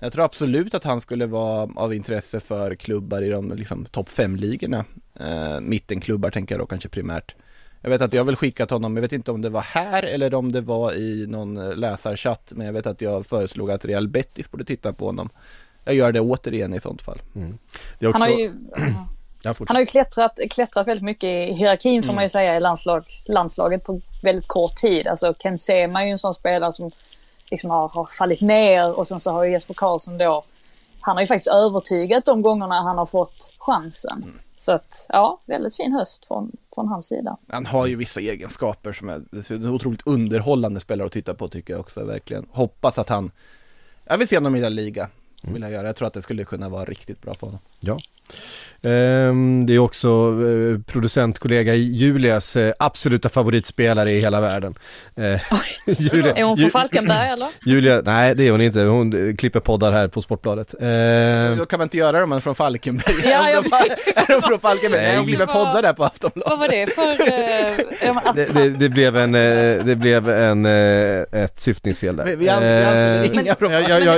[0.00, 4.08] Jag tror absolut att han skulle vara av intresse för klubbar i de liksom, topp
[4.08, 4.84] 5-ligorna.
[5.14, 7.34] Eh, mittenklubbar tänker jag då kanske primärt.
[7.80, 10.34] Jag vet att jag väl skickat honom, jag vet inte om det var här eller
[10.34, 14.08] om det var i någon eh, läsarchatt, men jag vet att jag föreslog att Real
[14.08, 15.28] Betis borde titta på honom.
[15.84, 17.20] Jag gör det återigen i sånt fall.
[17.98, 18.52] Det är också, Han har ju.
[19.44, 23.04] han har ju klättrat, klättrat väldigt mycket i hierarkin får man ju säga i landslag,
[23.28, 25.06] landslaget på väldigt kort tid.
[25.06, 26.90] Alltså Ken Sema är ju en sån spelare som
[27.50, 30.44] liksom har, har fallit ner och sen så har ju Jesper Karlsson då,
[31.00, 34.40] han har ju faktiskt övertygat de gångerna han har fått chansen.
[34.56, 37.36] Så att ja, väldigt fin höst från, från hans sida.
[37.48, 41.48] Han har ju vissa egenskaper som är, det är otroligt underhållande spelare att titta på
[41.48, 42.46] tycker jag också verkligen.
[42.50, 43.30] Hoppas att han,
[44.04, 45.08] jag vill se honom i La Liga,
[45.42, 45.86] vill jag göra.
[45.86, 47.60] Jag tror att det skulle kunna vara riktigt bra för honom.
[47.80, 47.98] Ja.
[48.84, 54.74] Ehm, det är också eh, producentkollega Julias eh, absoluta favoritspelare i hela världen.
[55.16, 55.40] Eh,
[56.00, 57.48] Julia, Är hon från Falkenberg eller?
[57.66, 60.74] Julia, nej det är hon inte, hon klipper poddar här på Sportbladet.
[60.80, 63.14] Ehm, Då kan man inte göra det om man är från Falkenberg.
[63.24, 65.02] Ja, jag är de från Falkenberg?
[65.02, 66.50] Nej, hon klipper poddar där på Aftonbladet.
[66.50, 68.32] Vad var det för...
[68.34, 69.32] det, det, det blev en,
[69.86, 72.24] det blev en, ett syftningsfel där.
[72.24, 72.62] Vi- jag,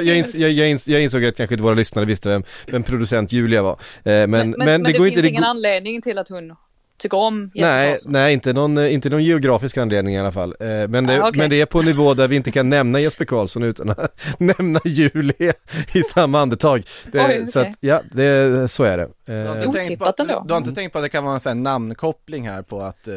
[0.05, 3.79] jag, jag, jag insåg att kanske inte våra lyssnare visste vem, vem producent Julia var.
[4.05, 5.29] Eh, men, men, men, men, det, det, går finns inte...
[5.29, 6.57] ingen det, anledning till att hon
[6.99, 8.13] tycker om Jesper Nej, Karlsson.
[8.13, 10.55] nej inte, någon, eh, inte någon geografisk anledning i alla fall.
[10.61, 11.39] Eh, Men det, Ah, okej.
[11.41, 14.21] men det är på en nivå där vi inte kan nämna Jesper Karlsson utan att
[14.39, 15.53] nämna Julia
[15.93, 16.83] i samma andetag.
[17.13, 19.09] Det, Oj, Så att, ja, det, så är det.
[19.25, 20.45] Du har inte tänkt på, ändå.
[20.47, 22.83] du har inte tänkt på att det kan vara en sån här namnkoppling här på
[22.83, 23.09] att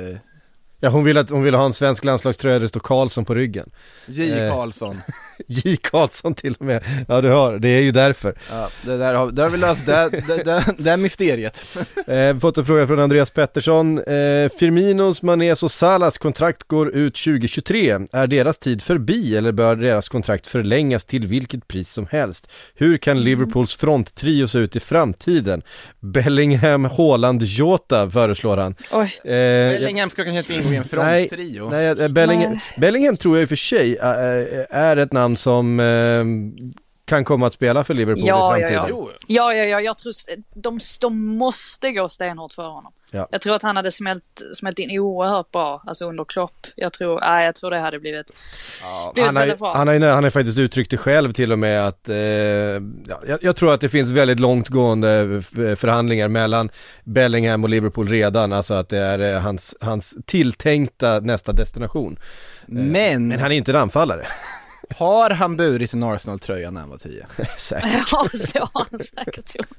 [0.79, 3.33] Ja, hon vill, att, hon vill ha en svensk landslagströja där det står Karlsson på
[3.35, 3.69] ryggen.
[4.05, 4.31] J.
[4.39, 4.51] Eh.
[4.53, 4.97] Karlsson.
[5.47, 6.83] J Karlsson till och med.
[7.07, 8.35] Ja, du hör, det är ju därför.
[8.51, 11.63] Ja, det där har, där har vi löst det, det, det, det är mysteriet.
[12.07, 13.97] Eh, fått en fråga från Andreas Pettersson.
[13.97, 17.99] Eh, Firminos, Manes och Salas kontrakt går ut 2023.
[18.11, 22.47] Är deras tid förbi eller bör deras kontrakt förlängas till vilket pris som helst?
[22.75, 25.61] Hur kan Liverpools fronttrio se ut i framtiden?
[25.99, 28.75] Bellingham, Haaland, Jota föreslår han.
[28.91, 31.69] Oj, Eh, jag- Bellingham ska kanske inte ingå i en Nej, fronttrio.
[31.69, 32.61] Nej, eh, Bellingham, Nej.
[32.77, 33.97] Bellingham tror jag i och för sig
[34.69, 36.23] är ett namn som eh,
[37.07, 38.89] kan komma att spela för Liverpool Ja, i ja, framtiden.
[38.89, 39.09] ja.
[39.27, 40.13] Ja, ja, ja, jag tror
[40.53, 42.93] de, de måste gå stenhårt för honom.
[43.11, 43.27] Ja.
[43.31, 46.67] Jag tror att han hade smält, smält in oerhört bra, alltså under Klopp.
[46.75, 48.25] Jag tror, nej, jag tror det hade blivit,
[49.13, 49.73] blivit Han har, bra.
[49.75, 53.39] han, har, han har faktiskt uttryckt det själv till och med att, eh, ja, jag,
[53.41, 55.41] jag tror att det finns väldigt långtgående
[55.75, 56.69] förhandlingar mellan
[57.03, 62.19] Bellingham och Liverpool redan, alltså att det är eh, hans, hans tilltänkta nästa destination.
[62.65, 64.27] men Men han är inte en anfallare.
[64.89, 67.25] har han burit en Arsenal-tröja när han var 10?
[67.57, 67.91] Säkert.
[68.11, 69.69] Ja, så har han säkert gjort.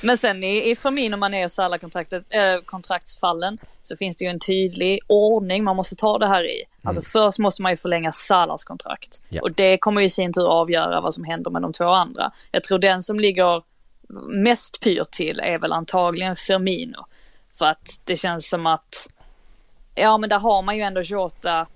[0.00, 4.30] Men sen i, i Firmino, Mané och Salah kontraktet, äh, kontraktsfallen så finns det ju
[4.30, 6.64] en tydlig ordning man måste ta det här i.
[6.82, 9.22] Alltså först måste man ju förlänga Salahs kontrakt.
[9.28, 9.42] Ja.
[9.42, 12.32] Och det kommer ju i sin tur avgöra vad som händer med de två andra.
[12.50, 13.62] Jag tror den som ligger
[14.28, 17.06] mest pyrt till är väl antagligen Firmino.
[17.58, 19.08] För att det känns som att,
[19.94, 21.66] ja men där har man ju ändå Jota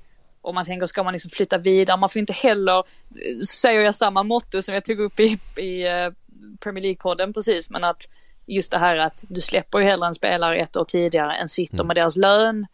[0.43, 1.97] och man tänker, ska man liksom flytta vidare?
[1.97, 2.85] Man får inte heller,
[3.47, 6.11] säger jag samma motto som jag tog upp i, i eh,
[6.61, 8.09] Premier League-podden precis, men att
[8.47, 11.85] just det här att du släpper ju hellre en spelare ett år tidigare än sitter
[11.85, 12.67] med deras lön,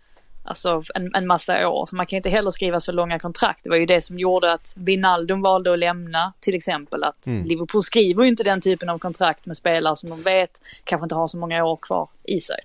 [0.45, 1.87] alltså en, en massa år.
[1.87, 3.65] Så man kan inte heller skriva så långa kontrakt.
[3.65, 7.05] Det var ju det som gjorde att Wijnaldum valde att lämna till exempel.
[7.05, 10.51] Att Liverpool skriver ju inte den typen av kontrakt med spelare som de vet
[10.85, 12.61] kanske inte har så många år kvar i sig.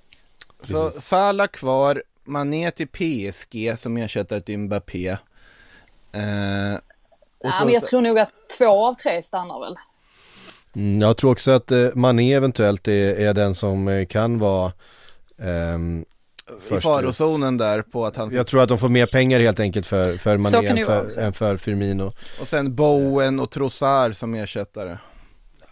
[0.64, 5.08] Så Salah kvar, Mané till PSG som ersättare till Mbappé.
[5.08, 5.16] Eh,
[7.38, 9.76] och Ja, så- men jag tror nog att två av tre stannar väl.
[10.76, 14.72] Mm, jag tror också att eh, Mané eventuellt är, är den som eh, kan vara
[15.38, 16.06] ehm,
[16.72, 19.88] I farozonen där på att han Jag tror att de får mer pengar helt enkelt
[19.88, 22.14] för, för Mané än för, än för Firmino.
[22.42, 24.98] Och sen Bowen och Trossard som ersättare.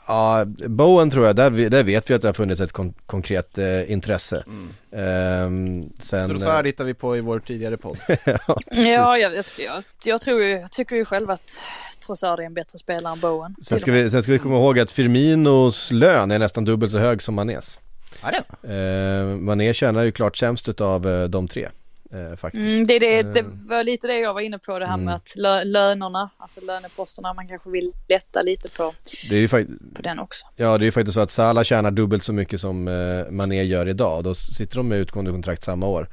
[0.08, 3.58] Ja, Bowen tror jag, där, där vet vi att det har funnits ett kon- konkret
[3.58, 4.44] eh, intresse.
[4.48, 4.70] Mm.
[4.96, 7.98] Ehm, sen, Trossard hittar vi på i vår tidigare podd.
[8.26, 11.64] ja, Ja, jag, jag, jag, jag, tror jag tycker ju själv att
[12.06, 13.56] Trossard är en bättre spelare än Bowen.
[13.64, 16.98] sen, ska vi, sen ska vi komma ihåg att Firminos lön är nästan dubbelt så
[16.98, 17.80] hög som Manés.
[18.24, 18.32] Ja,
[18.62, 18.74] det.
[18.74, 21.70] Uh, Mané tjänar ju klart sämst utav eh, de tre,
[22.14, 22.64] eh, faktiskt.
[22.64, 23.46] Mm, det, det, det Eh.
[23.70, 25.06] var lite det jag var inne på, det här Mm.
[25.06, 28.94] med att lö, lönerna, alltså löneposterna, man kanske vill lätta lite på,
[29.30, 30.46] Det är ju fakt- på den också.
[30.56, 33.64] ja, det är ju faktiskt så att Salah tjänar dubbelt så mycket som eh, Mané
[33.64, 34.24] gör idag.
[34.24, 36.10] Då sitter de med utgående kontrakt samma år.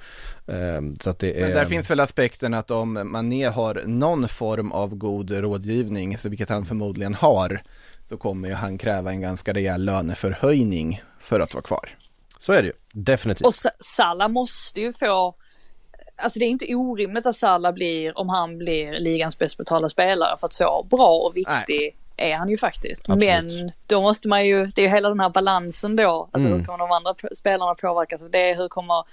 [0.46, 1.40] Ehm, så att det är...
[1.40, 6.28] Men där finns väl aspekten att om Mané har någon form av god rådgivning, så
[6.28, 7.62] vilket han förmodligen har,
[8.08, 11.88] så kommer ju han kräva en ganska rejäl löneförhöjning för att vara kvar.
[12.38, 13.46] Så är det ju, definitivt.
[13.46, 15.34] Och Sa- Salah måste ju få,
[16.18, 20.36] alltså det är inte orimligt att Salah blir, om han blir ligans bäst betalda spelare,
[20.36, 23.04] för att så bra och viktig är han ju faktiskt.
[23.08, 23.28] Absolut.
[23.28, 26.58] Men då måste man ju, det är ju hela den här balansen då, alltså Mm.
[26.58, 29.04] hur kommer de andra spelarna påverkas av det, hur kommer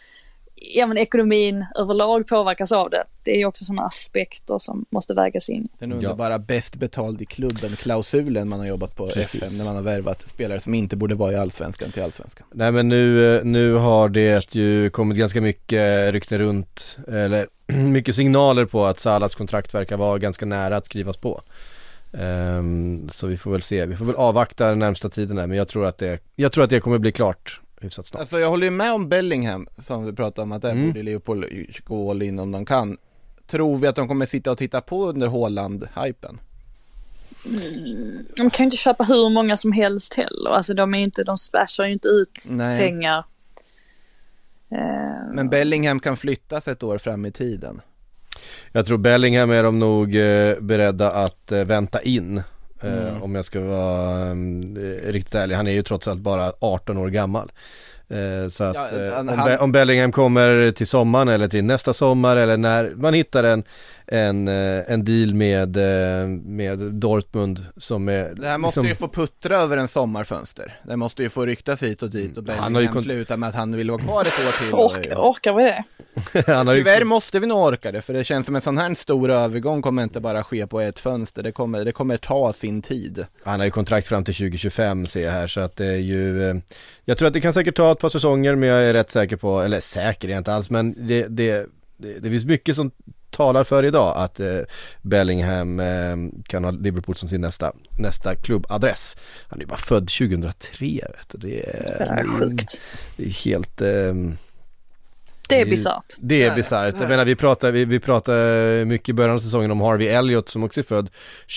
[0.56, 3.04] ja, men ekonomin överlag påverkas av det.
[3.24, 5.68] Det är ju också sådana aspekter som måste vägas in.
[5.80, 5.96] Den Ja.
[5.96, 9.44] underbara bäst betald i klubben-klausulen man har jobbat på Precis.
[9.44, 12.48] FM när man har värvat spelare som inte borde vara i allsvenskan till allsvenskan.
[12.54, 18.66] Nej men nu, nu har det ju kommit ganska mycket rykten runt, eller mycket signaler
[18.66, 21.42] på att Salahs kontrakt verkar vara ganska nära att skrivas på.
[22.20, 25.58] Ehm, så vi får väl se, vi får väl avvakta den närmsta tiden här, men
[25.58, 28.20] jag tror att det, jag tror att det kommer bli klart hyfsat snart.
[28.20, 30.88] Alltså jag håller ju med om Bellingham som vi pratade om att där Mm.
[30.88, 31.46] borde Liverpool
[31.86, 32.98] gå all in om de kan.
[33.48, 36.40] Tror vi att de kommer sitta och titta på under Haaland-hypen?
[38.36, 40.50] De kan ju inte köpa hur många som helst heller.
[40.52, 42.80] Alltså de är inte, de splashar ju inte ut Nej.
[42.80, 43.26] pengar.
[44.70, 47.82] Eh, Men Bellingham kan flyttas ett år fram i tiden.
[48.72, 52.42] Jag tror Bellingham är de nog eh, beredda att eh, vänta in.
[52.86, 53.24] Mm.
[53.24, 55.56] Om jag ska vara eh, riktigt ärlig.
[55.56, 57.52] Han är ju trots allt bara 18 år gammal.
[58.10, 61.64] Eh, så att Ja, eh, han- om, Be- om Bellingham kommer till sommaren eller till
[61.64, 63.64] nästa sommar eller när man hittar en,
[64.08, 68.96] en, eh, en deal med, eh, med Dortmund som är Det här måste liksom- ju
[68.96, 70.80] få puttra över en sommarfönster.
[70.84, 72.56] Det måste ju få ryktas hit och dit och Mm.
[72.56, 74.74] Han har Bellingham kon- slutar med att han vill vara kvar ett år till.
[74.74, 75.84] orkar, orkar vi det?
[76.54, 78.78] han har ju Tyvärr måste vi nog orka det, för det känns som en sån
[78.78, 81.44] här stor övergång kommer inte bara ske på ett fönster.
[81.44, 83.26] Det kommer, det kommer ta sin tid.
[83.44, 86.50] Han har ju kontrakt fram till 2025 ser jag här så att det är ju
[86.50, 86.56] eh,
[87.06, 89.36] Jag tror att det kan säkert ta ett par säsonger men jag är rätt säker
[89.36, 91.66] på, eller säker är jag inte alls men det, det,
[91.98, 92.92] det, det finns mycket som
[93.36, 94.60] talar för idag att eh,
[95.02, 96.16] Bellingham eh,
[96.48, 99.18] kan ha Liverpool som sin nästa, nästa klubbadress.
[99.48, 100.86] Han är ju bara född 2003
[101.18, 101.38] vet du.
[101.38, 102.82] Det är, Det är sjukt.
[103.18, 104.38] det är helt ehm,
[105.50, 106.16] Det är bisarrt.
[106.18, 106.96] det är bisarrt.
[107.00, 110.50] Jag menar vi pratar, vi, vi pratar mycket i början av säsongen om Harvey Elliott
[110.50, 111.10] som också är född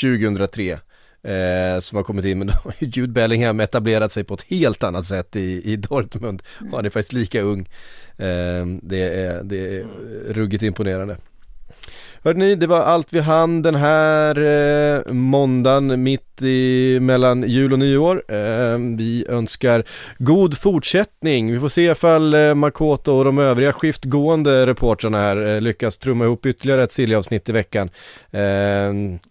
[0.02, 0.78] 2003.
[1.22, 4.42] Eh, som har kommit in, men då har ju Jude Bellingham etablerat sig på ett
[4.42, 6.42] helt annat sätt i, i Dortmund.
[6.70, 7.60] Och han är faktiskt lika ung.
[8.16, 9.84] Eh, det, är, det är
[10.28, 11.16] ruggigt imponerande.
[12.22, 17.72] Hörde ni, det var allt vi hann den här eh, måndagen mitt i mellan jul
[17.72, 18.22] och nyår.
[18.28, 19.84] Eh, vi önskar
[20.18, 21.52] god fortsättning.
[21.52, 26.24] Vi får se ifall eh, Makoto och de övriga skiftgående reportrarna här eh, lyckas trumma
[26.24, 27.90] ihop ytterligare ett Silja-avsnitt i veckan.
[28.30, 28.40] Eh,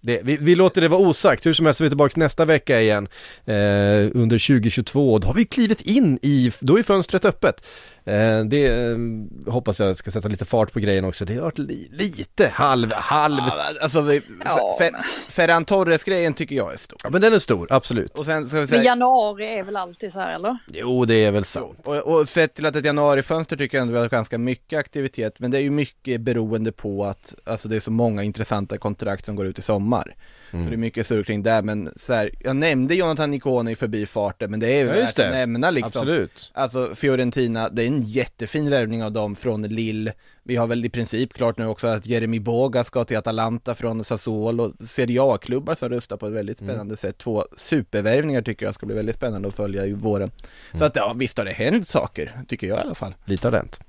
[0.01, 2.81] det, vi, vi låter det vara osagt, hur som helst är vi tillbaka nästa vecka
[2.81, 3.07] igen
[3.45, 3.55] eh,
[4.13, 5.19] under 2022.
[5.19, 7.65] Då har vi klivit in i, då är fönstret öppet.
[8.05, 8.95] Eh, det
[9.47, 11.25] hoppas jag ska sätta lite fart på grejen också.
[11.25, 13.39] Det har varit li, lite halv, halv,
[13.81, 14.91] alltså, vi, Ja, Fe-
[15.29, 16.96] Ferran Torres-grejen tycker jag är stor.
[17.03, 18.19] Ja, men den är stor, absolut.
[18.19, 20.57] Och sen ska vi Men säga, januari är väl alltid så här eller?
[20.73, 21.79] Jo, det är väl sant.
[21.83, 25.39] och, och sett till att ett januarifönster tycker jag ändå vi har ganska mycket aktivitet,
[25.39, 29.25] men det är ju mycket beroende på att, alltså det är så många intressanta kontrakt
[29.25, 30.15] som går ut i sommar.
[30.51, 33.75] Så det är mycket surr kring det, men så här, jag nämnde Jonathan Nikone i
[33.75, 35.87] förbifarten, men det är ju Ja, värt att nämna liksom.
[36.01, 36.51] Absolut.
[36.53, 40.13] Alltså Fiorentina, det är en jättefin värvning av dem från Lille.
[40.43, 44.03] Vi har väl i princip klart nu också att Jeremy Boga ska till Atalanta från
[44.03, 44.73] Sassuolo.
[44.87, 47.17] Serie A-klubbar som rustar på ett väldigt spännande sätt.
[47.17, 50.31] Två supervärvningar tycker jag ska bli väldigt spännande att följa i våren.
[50.73, 53.15] Så att ja, visst har det hänt saker, tycker jag i alla fall.
[53.25, 53.79] Lite har det hänt.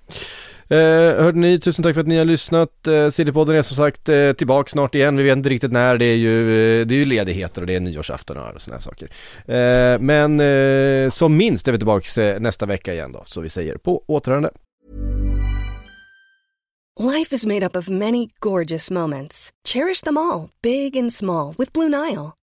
[0.71, 2.87] Eh, hörde ni, tusen tack för att ni har lyssnat.
[2.87, 5.17] Eh, Sillypodden är som sagt eh, tillbaka snart igen.
[5.17, 5.99] Vi vet inte riktigt när.
[5.99, 8.83] Det är ju, eh, det är ju ledigheter och det är nyårsafton och sådana här
[8.83, 9.11] saker.
[9.47, 13.23] Eh, men eh, som minst är vi tillbaka eh, nästa vecka igen då.
[13.27, 14.51] Så vi säger på återhörande.
[17.01, 19.51] Life is made up of many gorgeous moments.
[19.69, 22.33] Cherish them all, big and small, with Blue Nile.